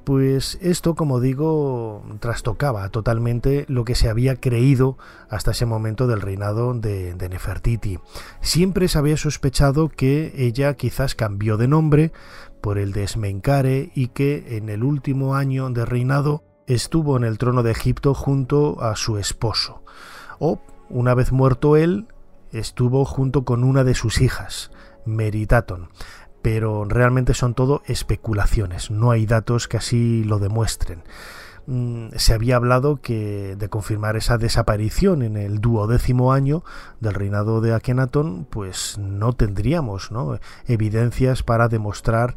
Pues 0.05 0.59
esto, 0.61 0.95
como 0.95 1.19
digo, 1.19 2.05
trastocaba 2.21 2.91
totalmente 2.91 3.65
lo 3.69 3.87
que 3.87 3.95
se 3.95 4.11
había 4.11 4.37
creído 4.37 4.99
hasta 5.31 5.53
ese 5.53 5.65
momento 5.65 6.07
del 6.07 6.21
reinado 6.21 6.75
de, 6.75 7.17
Nefertiti. 7.31 7.99
Siempre 8.43 8.89
se 8.89 8.99
había 8.99 9.17
sospechado 9.17 9.89
que 9.89 10.35
ella 10.37 10.75
quizás 10.75 11.15
cambió 11.15 11.57
de 11.57 11.69
nombre 11.69 12.13
por 12.61 12.77
el 12.77 12.93
de 12.93 13.05
Esmencare 13.05 13.93
y 13.95 14.09
que 14.09 14.59
en 14.59 14.69
el 14.69 14.85
último 14.85 15.37
año 15.37 15.71
de 15.71 15.87
reinado 15.87 16.45
estuvo 16.67 17.17
en 17.17 17.25
el 17.25 17.39
trono 17.39 17.63
de 17.63 17.71
Egipto 17.71 18.13
junto 18.13 18.83
a 18.83 18.97
su 18.97 19.17
esposo. 19.17 19.83
O, 20.39 20.61
una 20.91 21.15
vez 21.15 21.33
muerto 21.33 21.77
él, 21.79 22.09
estuvo 22.53 23.07
junto 23.07 23.47
con 23.47 23.65
una 23.65 23.85
de 23.85 23.95
sus 23.95 24.21
hijas, 24.21 24.71
Meritaton 25.07 25.89
pero 26.45 26.85
realmente 26.85 27.33
son 27.33 27.55
todo 27.55 27.81
especulaciones, 27.87 28.91
no 28.91 29.11
hay 29.11 29.25
datos 29.25 29.67
que 29.67 29.79
así 29.79 30.25
lo 30.25 30.39
demuestren. 30.39 31.03
Mm, 31.67 32.09
se 32.17 32.35
había 32.35 32.57
hablado 32.57 33.01
que 33.01 33.57
de 33.57 33.71
confirmar 33.71 34.17
esa 34.17 34.37
desaparición 34.37 35.23
en 35.23 35.39
el 35.39 35.63
duodécimo 35.63 36.35
año 36.35 36.63
del 37.01 37.15
reinado 37.15 37.63
de 37.63 37.73
Akenatón, 37.73 38.47
pues 38.51 38.99
no 38.99 39.33
tendríamos 39.33 40.11
evidencias 40.67 41.43
para 41.43 41.69
demostrar 41.69 42.35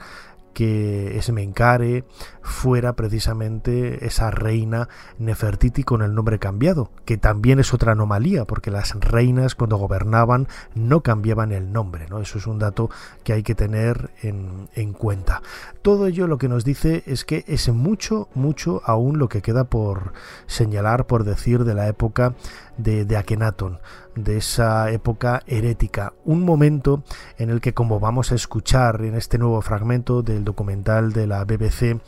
que 0.58 1.20
Esmencare 1.20 2.04
fuera 2.42 2.94
precisamente 2.94 4.08
esa 4.08 4.32
reina 4.32 4.90
Nefertiti 5.20 5.84
con 5.84 6.02
el 6.02 6.16
nombre 6.16 6.40
cambiado, 6.40 6.90
que 7.06 7.16
también 7.16 7.60
es 7.60 7.76
otra 7.76 7.92
anomalía, 7.92 8.46
porque 8.46 8.72
las 8.72 9.00
reinas 9.00 9.54
cuando 9.54 9.78
gobernaban 9.78 10.48
no 10.74 11.02
cambiaban 11.02 11.52
el 11.52 11.72
nombre, 11.72 12.08
¿no? 12.10 12.22
Eso 12.22 12.40
es 12.40 12.48
un 12.48 12.58
dato 12.58 12.90
que 13.24 13.34
hay 13.34 13.44
que 13.44 13.54
tener 13.54 14.10
en, 14.24 14.68
en 14.74 14.94
cuenta. 14.94 15.44
Todo 15.84 16.08
ello 16.08 16.26
lo 16.26 16.40
que 16.40 16.50
nos 16.50 16.66
dice 16.66 17.04
es 17.06 17.24
que 17.24 17.46
es 17.46 17.70
mucho, 17.70 18.28
mucho 18.34 18.82
aún 18.84 19.20
lo 19.20 19.30
que 19.30 19.44
queda 19.44 19.66
por 19.66 20.14
señalar, 20.48 21.06
por 21.06 21.24
decir, 21.24 21.66
de 21.66 21.76
la 21.76 21.88
época 21.88 22.34
de, 22.78 23.06
de 23.06 23.18
Akenatón 23.18 23.80
de 24.16 24.38
esa 24.38 24.92
época 24.92 25.44
herética, 25.48 26.14
un 26.26 26.44
momento 26.44 27.04
en 27.38 27.50
el 27.50 27.62
que 27.62 27.74
como 27.74 28.00
vamos 28.00 28.32
a 28.32 28.36
escuchar 28.36 29.04
en 29.04 29.16
este 29.16 29.38
nuevo 29.38 29.62
fragmento 29.62 30.22
del 30.22 30.44
documental 30.44 31.14
de 31.14 31.28
la 31.28 31.44
BBC 31.44 32.00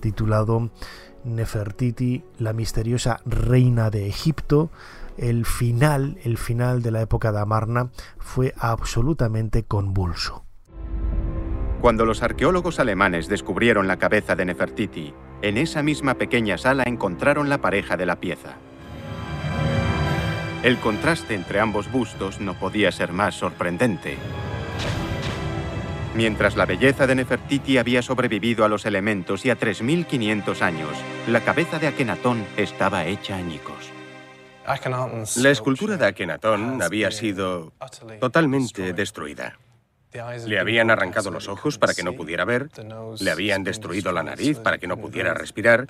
titulado 0.00 0.70
Nefertiti, 1.24 2.22
la 2.38 2.52
misteriosa 2.52 3.20
reina 3.24 3.90
de 3.90 4.06
Egipto, 4.06 4.70
el 5.16 5.46
final, 5.46 6.18
el 6.24 6.38
final 6.38 6.82
de 6.82 6.90
la 6.90 7.00
época 7.00 7.32
de 7.32 7.40
Amarna 7.40 7.90
fue 8.18 8.52
absolutamente 8.58 9.62
convulso. 9.62 10.44
Cuando 11.80 12.06
los 12.06 12.22
arqueólogos 12.22 12.80
alemanes 12.80 13.28
descubrieron 13.28 13.86
la 13.86 13.98
cabeza 13.98 14.34
de 14.34 14.46
Nefertiti, 14.46 15.14
en 15.42 15.58
esa 15.58 15.82
misma 15.82 16.14
pequeña 16.14 16.56
sala 16.56 16.84
encontraron 16.86 17.48
la 17.48 17.60
pareja 17.60 17.96
de 17.96 18.06
la 18.06 18.20
pieza. 18.20 18.56
El 20.64 20.78
contraste 20.78 21.34
entre 21.34 21.60
ambos 21.60 21.92
bustos 21.92 22.40
no 22.40 22.54
podía 22.54 22.90
ser 22.90 23.12
más 23.12 23.34
sorprendente. 23.34 24.16
Mientras 26.14 26.56
la 26.56 26.64
belleza 26.64 27.06
de 27.06 27.14
Nefertiti 27.16 27.76
había 27.76 28.00
sobrevivido 28.00 28.64
a 28.64 28.68
los 28.70 28.86
elementos 28.86 29.44
y 29.44 29.50
a 29.50 29.58
3.500 29.58 30.62
años, 30.62 30.88
la 31.28 31.42
cabeza 31.42 31.78
de 31.78 31.88
Akenatón 31.88 32.46
estaba 32.56 33.04
hecha 33.04 33.36
añicos. 33.36 33.90
La 35.36 35.50
escultura 35.50 35.98
de 35.98 36.06
Akenatón 36.06 36.80
había 36.80 37.10
sido 37.10 37.74
totalmente 38.18 38.94
destruida. 38.94 39.58
Le 40.46 40.58
habían 40.58 40.90
arrancado 40.90 41.30
los 41.30 41.46
ojos 41.46 41.76
para 41.76 41.92
que 41.92 42.04
no 42.04 42.14
pudiera 42.14 42.46
ver, 42.46 42.70
le 43.20 43.30
habían 43.30 43.64
destruido 43.64 44.12
la 44.12 44.22
nariz 44.22 44.60
para 44.60 44.78
que 44.78 44.86
no 44.86 44.96
pudiera 44.96 45.34
respirar 45.34 45.88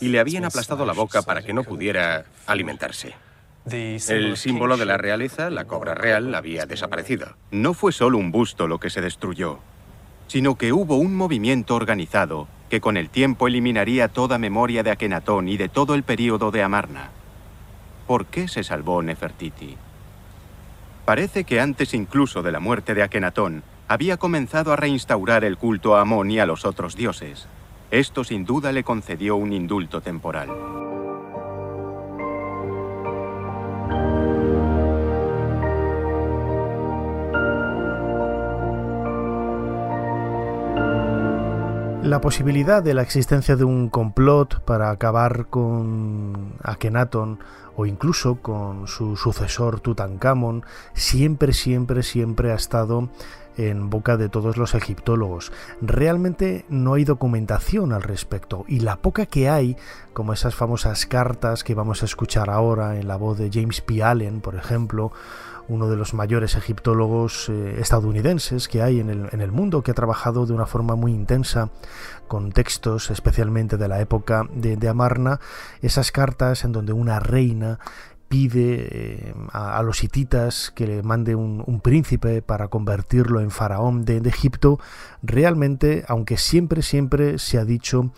y 0.00 0.08
le 0.08 0.18
habían 0.18 0.46
aplastado 0.46 0.84
la 0.84 0.94
boca 0.94 1.22
para 1.22 1.42
que 1.42 1.52
no 1.52 1.62
pudiera 1.62 2.24
alimentarse. 2.48 3.14
El 3.70 4.36
símbolo 4.36 4.76
de 4.76 4.86
la 4.86 4.96
realeza, 4.96 5.50
la 5.50 5.64
cobra 5.64 5.94
real, 5.94 6.34
había 6.34 6.66
desaparecido. 6.66 7.36
No 7.50 7.74
fue 7.74 7.92
solo 7.92 8.18
un 8.18 8.30
busto 8.30 8.68
lo 8.68 8.78
que 8.78 8.90
se 8.90 9.00
destruyó, 9.00 9.58
sino 10.28 10.56
que 10.56 10.72
hubo 10.72 10.96
un 10.96 11.16
movimiento 11.16 11.74
organizado 11.74 12.46
que 12.70 12.80
con 12.80 12.96
el 12.96 13.10
tiempo 13.10 13.48
eliminaría 13.48 14.08
toda 14.08 14.38
memoria 14.38 14.82
de 14.82 14.90
Akenatón 14.90 15.48
y 15.48 15.56
de 15.56 15.68
todo 15.68 15.94
el 15.94 16.04
período 16.04 16.50
de 16.50 16.62
Amarna. 16.62 17.10
¿Por 18.06 18.26
qué 18.26 18.48
se 18.48 18.62
salvó 18.62 19.02
Nefertiti? 19.02 19.76
Parece 21.04 21.44
que 21.44 21.60
antes 21.60 21.94
incluso 21.94 22.42
de 22.42 22.52
la 22.52 22.60
muerte 22.60 22.94
de 22.94 23.02
Akenatón, 23.02 23.62
había 23.88 24.16
comenzado 24.16 24.72
a 24.72 24.76
reinstaurar 24.76 25.44
el 25.44 25.56
culto 25.56 25.96
a 25.96 26.00
Amón 26.00 26.30
y 26.30 26.40
a 26.40 26.46
los 26.46 26.64
otros 26.64 26.96
dioses. 26.96 27.46
Esto 27.90 28.24
sin 28.24 28.44
duda 28.44 28.72
le 28.72 28.82
concedió 28.82 29.36
un 29.36 29.52
indulto 29.52 30.00
temporal. 30.00 30.48
La 42.06 42.20
posibilidad 42.20 42.84
de 42.84 42.94
la 42.94 43.02
existencia 43.02 43.56
de 43.56 43.64
un 43.64 43.88
complot 43.88 44.60
para 44.60 44.90
acabar 44.90 45.46
con 45.46 46.52
Akenatón 46.62 47.40
o 47.74 47.84
incluso 47.84 48.36
con 48.36 48.86
su 48.86 49.16
sucesor 49.16 49.80
Tutankamón 49.80 50.64
siempre, 50.94 51.52
siempre, 51.52 52.04
siempre 52.04 52.52
ha 52.52 52.54
estado 52.54 53.08
en 53.56 53.90
boca 53.90 54.16
de 54.16 54.28
todos 54.28 54.56
los 54.56 54.76
egiptólogos. 54.76 55.50
Realmente 55.80 56.64
no 56.68 56.94
hay 56.94 57.02
documentación 57.02 57.92
al 57.92 58.04
respecto 58.04 58.64
y 58.68 58.78
la 58.80 58.98
poca 58.98 59.26
que 59.26 59.48
hay, 59.48 59.76
como 60.12 60.32
esas 60.32 60.54
famosas 60.54 61.06
cartas 61.06 61.64
que 61.64 61.74
vamos 61.74 62.02
a 62.02 62.06
escuchar 62.06 62.50
ahora 62.50 63.00
en 63.00 63.08
la 63.08 63.16
voz 63.16 63.36
de 63.36 63.50
James 63.52 63.80
P. 63.80 64.04
Allen, 64.04 64.40
por 64.40 64.54
ejemplo, 64.54 65.10
uno 65.68 65.88
de 65.88 65.96
los 65.96 66.14
mayores 66.14 66.54
egiptólogos 66.54 67.48
eh, 67.48 67.76
estadounidenses 67.80 68.68
que 68.68 68.82
hay 68.82 69.00
en 69.00 69.10
el, 69.10 69.52
mundo, 69.52 69.82
que 69.82 69.90
ha 69.90 69.94
trabajado 69.94 70.46
de 70.46 70.52
una 70.52 70.66
forma 70.66 70.96
muy 70.96 71.12
intensa 71.12 71.70
con 72.28 72.52
textos 72.52 73.10
especialmente 73.10 73.76
de 73.76 73.88
la 73.88 74.00
época 74.00 74.48
de, 74.52 74.88
Amarna, 74.88 75.40
esas 75.82 76.12
cartas 76.12 76.64
en 76.64 76.72
donde 76.72 76.92
una 76.92 77.18
reina 77.18 77.80
pide 78.28 78.88
eh, 78.90 79.34
a, 79.52 79.82
los 79.82 80.02
hititas 80.02 80.72
que 80.74 80.86
le 80.86 81.02
mande 81.02 81.34
un, 81.34 81.80
príncipe 81.80 82.42
para 82.42 82.68
convertirlo 82.68 83.40
en 83.40 83.50
faraón 83.50 84.04
de, 84.04 84.18
Egipto, 84.18 84.78
realmente, 85.22 86.04
aunque 86.08 86.36
siempre, 86.36 86.82
siempre 86.82 87.38
se 87.38 87.58
ha 87.58 87.64
dicho 87.64 88.10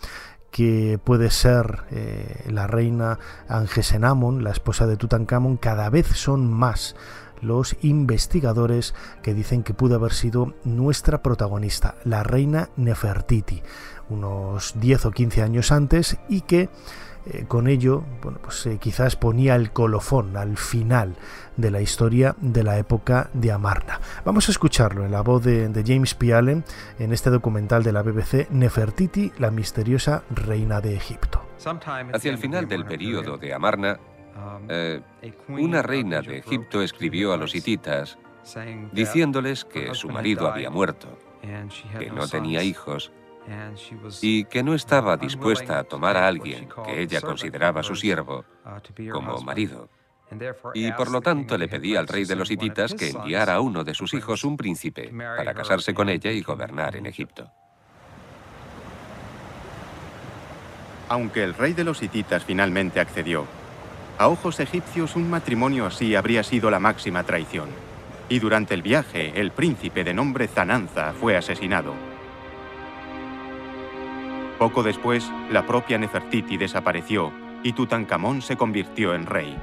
que 0.51 0.99
puede 1.03 1.29
ser 1.29 1.83
eh, 1.91 2.45
la 2.49 2.65
reina 2.65 3.19
Angesenamon, 3.47 4.43
la 4.43 4.51
esposa 4.51 4.87
de 4.87 4.97
Tutankamón, 4.97 5.57
cada 5.57 5.89
vez 5.89 6.07
son 6.07 6.51
más 6.51 6.95
los 7.41 7.75
investigadores 7.81 8.93
que 9.23 9.33
dicen 9.33 9.63
que 9.63 9.73
pudo 9.73 9.95
haber 9.95 10.13
sido 10.13 10.53
nuestra 10.63 11.21
protagonista, 11.21 11.95
la 12.03 12.23
reina 12.23 12.69
Nefertiti, 12.77 13.61
unos 14.09 14.73
10 14.79 15.05
o 15.05 15.11
15 15.11 15.41
años 15.41 15.71
antes 15.71 16.17
y 16.27 16.41
que 16.41 16.69
eh, 17.25 17.45
con 17.47 17.67
ello, 17.67 18.03
bueno, 18.21 18.39
pues 18.41 18.65
eh, 18.65 18.77
quizás 18.79 19.15
ponía 19.15 19.55
el 19.55 19.71
colofón 19.71 20.37
al 20.37 20.57
final 20.57 21.15
de 21.57 21.69
la 21.69 21.81
historia 21.81 22.35
de 22.39 22.63
la 22.63 22.77
época 22.77 23.29
de 23.33 23.51
Amarna. 23.51 23.99
Vamos 24.23 24.47
a 24.47 24.51
escucharlo 24.51 25.05
en 25.05 25.11
la 25.11 25.21
voz 25.21 25.43
de, 25.43 25.69
James 25.85 26.15
P. 26.15 26.33
Allen 26.33 26.63
en 26.97 27.13
este 27.13 27.29
documental 27.29 27.83
de 27.83 27.91
la 27.91 28.01
BBC 28.01 28.49
Nefertiti, 28.49 29.31
la 29.37 29.51
misteriosa 29.51 30.23
reina 30.29 30.79
de 30.81 30.95
Egipto. 30.95 31.41
Hacia 32.13 32.31
el 32.31 32.37
final 32.37 32.67
del 32.67 32.85
periodo 32.85 33.37
de 33.37 33.53
Amarna, 33.53 33.99
eh, 34.67 35.01
una 35.47 35.81
reina 35.81 36.21
de 36.21 36.37
Egipto 36.37 36.81
escribió 36.81 37.33
a 37.33 37.37
los 37.37 37.55
hititas 37.55 38.17
diciéndoles 38.91 39.65
que 39.65 39.93
su 39.93 40.09
marido 40.09 40.47
había 40.47 40.69
muerto, 40.69 41.17
que 41.97 42.09
no 42.09 42.27
tenía 42.27 42.63
hijos 42.63 43.11
y 44.21 44.45
que 44.45 44.63
no 44.63 44.73
estaba 44.73 45.17
dispuesta 45.17 45.79
a 45.79 45.83
tomar 45.83 46.17
a 46.17 46.27
alguien 46.27 46.69
que 46.85 47.01
ella 47.01 47.21
consideraba 47.21 47.83
su 47.83 47.95
siervo 47.95 48.45
como 49.11 49.41
marido. 49.41 49.89
Y 50.75 50.91
por 50.91 51.09
lo 51.09 51.21
tanto 51.21 51.57
le 51.57 51.67
pedía 51.67 51.99
al 51.99 52.07
rey 52.07 52.25
de 52.25 52.35
los 52.35 52.51
hititas 52.51 52.93
que 52.93 53.09
enviara 53.09 53.55
a 53.55 53.61
uno 53.61 53.83
de 53.83 53.95
sus 53.95 54.13
hijos 54.13 54.43
un 54.43 54.57
príncipe 54.57 55.11
para 55.11 55.53
casarse 55.53 55.93
con 55.93 56.09
ella 56.09 56.31
y 56.31 56.41
gobernar 56.41 56.95
en 56.95 57.07
Egipto. 57.07 57.51
Aunque 61.07 61.43
el 61.43 61.55
rey 61.55 61.73
de 61.73 61.83
los 61.83 62.03
hititas 62.03 62.45
finalmente 62.45 62.99
accedió, 62.99 63.47
a 64.19 64.27
ojos 64.27 64.59
egipcios 64.59 65.15
un 65.15 65.29
matrimonio 65.29 65.85
así 65.85 66.13
habría 66.13 66.43
sido 66.43 66.69
la 66.69 66.79
máxima 66.79 67.23
traición. 67.23 67.69
Y 68.27 68.39
durante 68.39 68.73
el 68.73 68.81
viaje, 68.81 69.31
el 69.39 69.51
príncipe 69.51 70.03
de 70.03 70.13
nombre 70.13 70.49
Zananza 70.49 71.13
fue 71.13 71.37
asesinado. 71.37 71.93
Poco 74.59 74.83
después, 74.83 75.31
la 75.49 75.65
propia 75.65 75.97
Nefertiti 75.97 76.57
desapareció 76.57 77.31
y 77.63 77.71
Tutankamón 77.71 78.41
se 78.41 78.57
convirtió 78.57 79.15
en 79.15 79.25
rey. 79.25 79.57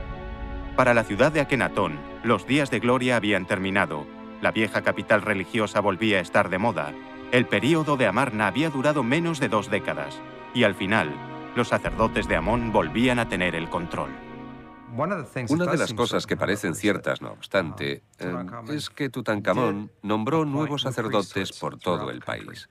Para 0.74 0.94
la 0.94 1.04
ciudad 1.04 1.30
de 1.32 1.40
Akenatón, 1.40 1.98
los 2.24 2.46
días 2.46 2.70
de 2.70 2.80
gloria 2.80 3.16
habían 3.16 3.44
terminado, 3.44 4.06
la 4.40 4.52
vieja 4.52 4.80
capital 4.80 5.20
religiosa 5.20 5.80
volvía 5.80 6.16
a 6.16 6.22
estar 6.22 6.48
de 6.48 6.58
moda, 6.58 6.92
el 7.30 7.44
período 7.44 7.98
de 7.98 8.06
Amarna 8.06 8.46
había 8.46 8.70
durado 8.70 9.02
menos 9.02 9.38
de 9.38 9.50
dos 9.50 9.70
décadas, 9.70 10.18
y 10.54 10.64
al 10.64 10.74
final, 10.74 11.12
los 11.54 11.68
sacerdotes 11.68 12.26
de 12.26 12.36
Amón 12.36 12.72
volvían 12.72 13.18
a 13.18 13.28
tener 13.28 13.54
el 13.54 13.68
control. 13.68 14.25
Una 14.92 15.66
de 15.66 15.76
las 15.76 15.92
cosas 15.92 16.26
que 16.26 16.36
parecen 16.36 16.74
ciertas, 16.74 17.20
no 17.20 17.32
obstante, 17.32 18.02
eh, 18.18 18.46
es 18.68 18.90
que 18.90 19.10
Tutankamón 19.10 19.90
nombró 20.02 20.44
nuevos 20.44 20.82
sacerdotes 20.82 21.52
por 21.58 21.78
todo 21.78 22.10
el 22.10 22.20
país. 22.20 22.68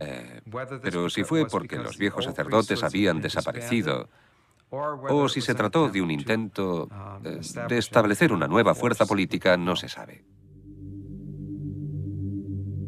Eh, 0.00 0.42
pero 0.82 1.08
si 1.08 1.24
fue 1.24 1.46
porque 1.46 1.78
los 1.78 1.96
viejos 1.98 2.24
sacerdotes 2.24 2.82
habían 2.82 3.20
desaparecido, 3.20 4.08
o 4.70 5.28
si 5.28 5.40
se 5.40 5.54
trató 5.54 5.88
de 5.88 6.02
un 6.02 6.10
intento 6.10 6.88
eh, 7.24 7.40
de 7.68 7.78
establecer 7.78 8.32
una 8.32 8.48
nueva 8.48 8.74
fuerza 8.74 9.06
política, 9.06 9.56
no 9.56 9.76
se 9.76 9.88
sabe. 9.88 10.24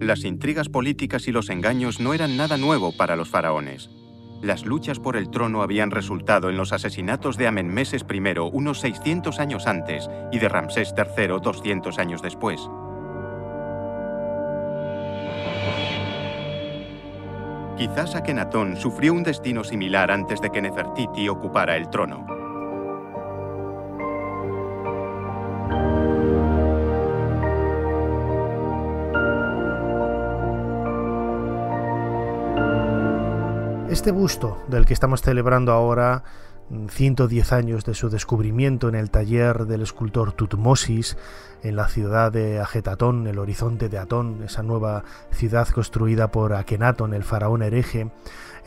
Las 0.01 0.25
intrigas 0.25 0.69
políticas 0.69 1.27
y 1.27 1.33
los 1.33 1.49
engaños 1.49 2.01
no 2.01 2.13
eran 2.13 2.37
nada 2.37 2.59
nuevo 2.59 2.97
para 2.97 3.17
los 3.17 3.29
faraones. 3.29 3.91
Las 4.43 4.65
luchas 4.65 4.99
por 4.99 5.17
el 5.17 5.31
trono 5.31 5.63
habían 5.63 5.91
resultado 5.91 6.51
en 6.51 6.57
los 6.57 6.73
asesinatos 6.73 7.37
de 7.37 7.47
Amenmeses 7.47 8.05
I 8.09 8.39
unos 8.53 8.81
600 8.81 9.41
años 9.41 9.67
antes 9.67 10.11
y 10.31 10.39
de 10.39 10.49
Ramsés 10.49 10.95
III 10.97 11.39
200 11.43 11.99
años 11.99 12.23
después. 12.23 12.61
Quizás 17.77 18.15
Akenatón 18.15 18.77
sufrió 18.77 19.13
un 19.13 19.23
destino 19.23 19.63
similar 19.63 20.11
antes 20.11 20.41
de 20.41 20.51
que 20.51 20.63
Nefertiti 20.63 21.29
ocupara 21.29 21.77
el 21.77 21.91
trono. 21.91 22.46
Este 33.97 34.13
busto 34.13 34.63
del 34.69 34.85
que 34.85 34.93
estamos 34.93 35.23
celebrando 35.23 35.73
ahora 35.73 36.23
110 36.91 37.53
años 37.53 37.87
de 37.87 37.95
su 37.95 38.11
descubrimiento 38.11 38.91
en 38.91 38.95
el 38.95 39.11
taller 39.11 39.65
del 39.65 39.81
escultor 39.81 40.33
Tutmosis, 40.33 41.17
en 41.63 41.77
la 41.77 41.89
ciudad 41.89 42.31
de 42.31 42.61
Agetatón, 42.61 43.27
el 43.27 43.39
horizonte 43.39 43.89
de 43.89 43.97
Atón, 43.97 44.43
esa 44.45 44.63
nueva 44.63 45.05
ciudad 45.31 45.67
construida 45.69 46.31
por 46.31 46.53
Akenatón, 46.53 47.15
el 47.15 47.25
faraón 47.25 47.63
hereje, 47.63 48.11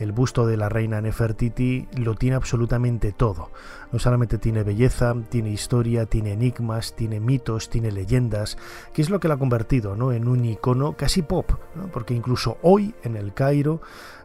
el 0.00 0.12
busto 0.12 0.46
de 0.46 0.56
la 0.56 0.68
reina 0.68 1.00
Nefertiti 1.00 1.86
lo 1.96 2.16
tiene 2.16 2.36
absolutamente 2.36 3.12
todo. 3.12 3.50
No 3.92 3.98
solamente 3.98 4.38
tiene 4.38 4.64
belleza, 4.64 5.14
tiene 5.28 5.50
historia, 5.50 6.06
tiene 6.06 6.32
enigmas, 6.32 6.96
tiene 6.96 7.20
mitos, 7.20 7.70
tiene 7.70 7.92
leyendas, 7.92 8.58
que 8.92 9.02
es 9.02 9.10
lo 9.10 9.20
que 9.20 9.28
la 9.28 9.34
ha 9.34 9.38
convertido 9.38 9.94
¿no? 9.94 10.10
en 10.12 10.26
un 10.26 10.44
icono 10.44 10.96
casi 10.96 11.22
pop, 11.22 11.52
porque 11.92 12.14
incluso 12.14 12.58
hoy 12.62 12.94
en 13.04 13.16
el 13.16 13.32
Cairo 13.32 13.80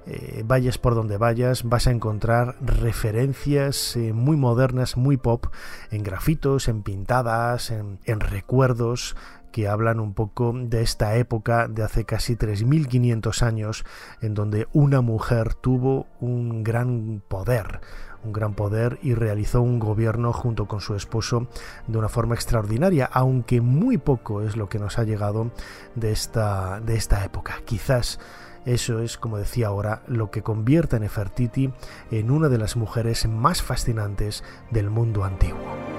eh, 0.08 0.44
vayas 0.46 0.78
por 0.78 0.96
donde 0.96 1.18
vayas, 1.18 1.64
vas 1.64 1.88
a 1.88 1.92
encontrar 1.92 2.56
referencias 2.62 3.96
eh, 3.96 4.14
muy 4.14 4.38
modernas, 4.38 4.98
muy 4.98 5.18
pop, 5.18 5.48
en 5.92 6.04
grafitos, 6.04 6.68
en 6.68 6.84
pintadas, 6.84 7.72
en, 7.72 8.00
en 8.06 8.20
recuerdos 8.20 9.16
que 9.56 9.70
hablan 9.70 10.02
un 10.02 10.14
poco 10.14 10.52
de 10.54 10.82
esta 10.82 11.16
época 11.16 11.70
de 11.70 11.82
hace 11.82 12.04
casi 12.04 12.36
3.500 12.36 13.42
años, 13.42 13.86
en 14.20 14.34
donde 14.34 14.68
una 14.74 15.00
mujer 15.00 15.54
tuvo 15.54 16.08
un 16.20 16.62
gran 16.62 17.24
poder, 17.26 17.80
un 18.26 18.34
gran 18.34 18.54
poder 18.54 19.00
y 19.02 19.14
realizó 19.14 19.62
un 19.62 19.80
gobierno 19.80 20.34
junto 20.34 20.68
con 20.68 20.82
su 20.82 20.96
esposo 20.96 21.48
de 21.88 21.98
una 21.98 22.10
forma 22.10 22.36
extraordinaria, 22.36 23.10
aunque 23.12 23.62
muy 23.62 23.98
poco 23.98 24.42
es 24.42 24.58
lo 24.58 24.68
que 24.68 24.80
nos 24.80 24.98
ha 25.00 25.04
llegado 25.04 25.52
de 25.96 26.12
esta, 26.12 26.82
de 26.82 26.96
esta 26.96 27.24
época. 27.24 27.62
Quizás 27.66 28.20
eso 28.66 29.00
es, 29.00 29.18
como 29.18 29.38
decía 29.38 29.68
ahora, 29.68 30.02
lo 30.08 30.32
que 30.32 30.42
convierte 30.42 30.96
a 30.96 31.00
Nefertiti 31.00 31.72
en 32.10 32.32
una 32.32 32.50
de 32.50 32.58
las 32.58 32.76
mujeres 32.76 33.28
más 33.28 33.62
fascinantes 33.62 34.44
del 34.72 34.90
mundo 34.90 35.24
antiguo. 35.24 35.95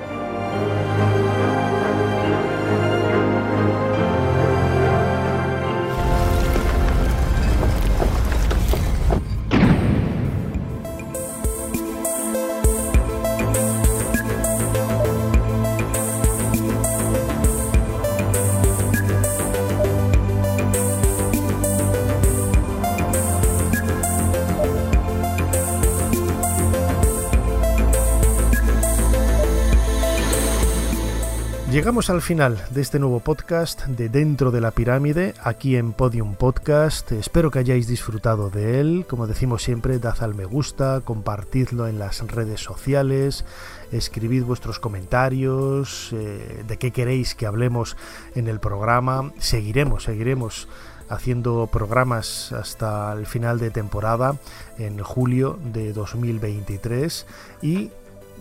Al 31.97 32.21
final 32.21 32.63
de 32.71 32.83
este 32.83 32.99
nuevo 32.99 33.21
podcast 33.21 33.87
de 33.87 34.11
Dentro 34.11 34.51
de 34.51 34.61
la 34.61 34.71
Pirámide, 34.71 35.33
aquí 35.43 35.77
en 35.77 35.95
Podium 35.95 36.35
Podcast. 36.35 37.11
Espero 37.11 37.51
que 37.51 37.59
hayáis 37.59 37.89
disfrutado 37.89 38.51
de 38.51 38.81
él. 38.81 39.07
Como 39.09 39.27
decimos 39.27 39.63
siempre, 39.63 39.99
dad 39.99 40.23
al 40.23 40.35
me 40.35 40.45
gusta, 40.45 41.01
compartidlo 41.03 41.89
en 41.89 41.99
las 41.99 42.21
redes 42.21 42.61
sociales, 42.61 43.47
escribid 43.93 44.45
vuestros 44.45 44.79
comentarios, 44.79 46.11
eh, 46.13 46.65
de 46.69 46.77
qué 46.77 46.91
queréis 46.91 47.35
que 47.35 47.47
hablemos 47.47 47.97
en 48.35 48.49
el 48.49 48.61
programa. 48.61 49.33
Seguiremos, 49.39 50.05
seguiremos 50.05 50.69
haciendo 51.09 51.67
programas 51.73 52.53
hasta 52.53 53.11
el 53.15 53.25
final 53.25 53.59
de 53.59 53.71
temporada 53.71 54.37
en 54.79 54.99
julio 54.99 55.59
de 55.73 55.95
2023 55.95 57.27
y 57.63 57.91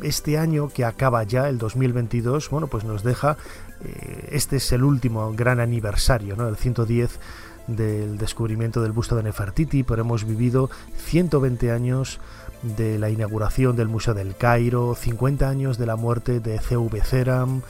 este 0.01 0.37
año 0.37 0.69
que 0.69 0.85
acaba 0.85 1.23
ya, 1.23 1.49
el 1.49 1.57
2022, 1.57 2.49
bueno, 2.49 2.67
pues 2.67 2.83
nos 2.83 3.03
deja, 3.03 3.37
eh, 3.83 4.29
este 4.31 4.57
es 4.57 4.71
el 4.71 4.83
último 4.83 5.33
gran 5.33 5.59
aniversario, 5.59 6.35
¿no? 6.35 6.47
El 6.47 6.55
110 6.55 7.19
del 7.67 8.17
descubrimiento 8.17 8.81
del 8.81 8.91
busto 8.91 9.15
de 9.15 9.23
Nefertiti, 9.23 9.83
pero 9.83 10.01
hemos 10.01 10.25
vivido 10.25 10.69
120 10.97 11.71
años 11.71 12.19
de 12.61 12.99
la 12.99 13.09
inauguración 13.09 13.75
del 13.75 13.87
Museo 13.87 14.13
del 14.13 14.35
Cairo, 14.35 14.95
50 14.95 15.49
años 15.49 15.77
de 15.77 15.85
la 15.85 15.95
muerte 15.95 16.39
de 16.39 16.59
C.V. 16.59 17.01
Ceram, 17.01 17.61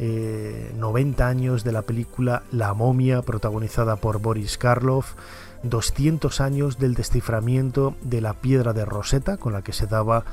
90 0.00 1.28
años 1.28 1.62
de 1.62 1.72
la 1.72 1.82
película 1.82 2.42
La 2.52 2.72
momia 2.72 3.20
protagonizada 3.20 3.96
por 3.96 4.18
Boris 4.18 4.56
Karloff, 4.56 5.12
200 5.62 6.40
años 6.40 6.78
del 6.78 6.94
desciframiento 6.94 7.94
de 8.00 8.22
la 8.22 8.32
piedra 8.32 8.72
de 8.72 8.86
Rosetta 8.86 9.36
con 9.36 9.52
la 9.52 9.62
que 9.62 9.74
se 9.74 9.86
daba 9.86 10.24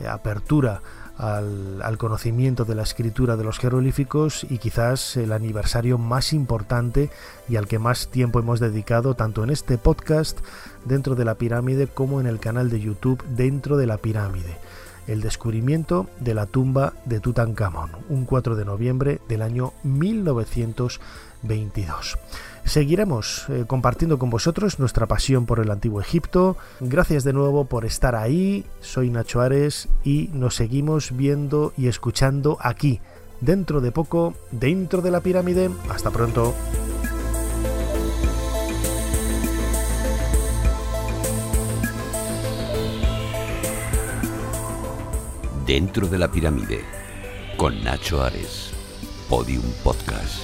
eh, 0.00 0.08
apertura 0.08 0.80
al, 1.16 1.96
conocimiento 1.98 2.64
de 2.64 2.74
la 2.74 2.82
escritura 2.82 3.36
de 3.36 3.44
los 3.44 3.58
jeroglíficos 3.58 4.44
y 4.50 4.58
quizás 4.58 5.16
el 5.16 5.32
aniversario 5.32 5.96
más 5.98 6.32
importante 6.32 7.10
y 7.48 7.56
al 7.56 7.68
que 7.68 7.78
más 7.78 8.08
tiempo 8.08 8.40
hemos 8.40 8.60
dedicado 8.60 9.14
tanto 9.14 9.44
en 9.44 9.50
este 9.50 9.78
podcast 9.78 10.38
dentro 10.84 11.14
de 11.14 11.24
la 11.24 11.36
pirámide 11.36 11.86
como 11.86 12.20
en 12.20 12.26
el 12.26 12.40
canal 12.40 12.68
de 12.68 12.80
YouTube 12.80 13.22
dentro 13.28 13.76
de 13.76 13.86
la 13.86 13.98
pirámide. 13.98 14.56
El 15.06 15.20
descubrimiento 15.20 16.08
de 16.18 16.34
la 16.34 16.46
tumba 16.46 16.94
de 17.04 17.20
Tutankamón, 17.20 17.90
un 18.08 18.24
4 18.24 18.56
de 18.56 18.64
noviembre 18.64 19.20
del 19.28 19.42
año 19.42 19.72
1922. 21.44 22.18
Seguiremos 22.64 23.46
eh, 23.50 23.64
compartiendo 23.66 24.18
con 24.18 24.30
vosotros 24.30 24.78
nuestra 24.78 25.06
pasión 25.06 25.44
por 25.44 25.60
el 25.60 25.70
antiguo 25.70 26.00
Egipto. 26.00 26.56
Gracias 26.80 27.22
de 27.22 27.32
nuevo 27.32 27.66
por 27.66 27.84
estar 27.84 28.14
ahí. 28.14 28.64
Soy 28.80 29.10
Nacho 29.10 29.42
Ares 29.42 29.88
y 30.02 30.30
nos 30.32 30.56
seguimos 30.56 31.14
viendo 31.14 31.72
y 31.76 31.88
escuchando 31.88 32.56
aquí, 32.60 33.00
dentro 33.40 33.80
de 33.80 33.92
poco, 33.92 34.34
dentro 34.50 35.02
de 35.02 35.10
la 35.10 35.20
pirámide. 35.20 35.70
Hasta 35.90 36.10
pronto. 36.10 36.54
Dentro 45.66 46.06
de 46.06 46.18
la 46.18 46.30
pirámide, 46.30 46.80
con 47.56 47.82
Nacho 47.82 48.22
Ares, 48.22 48.72
Podium 49.30 49.64
Podcast. 49.82 50.43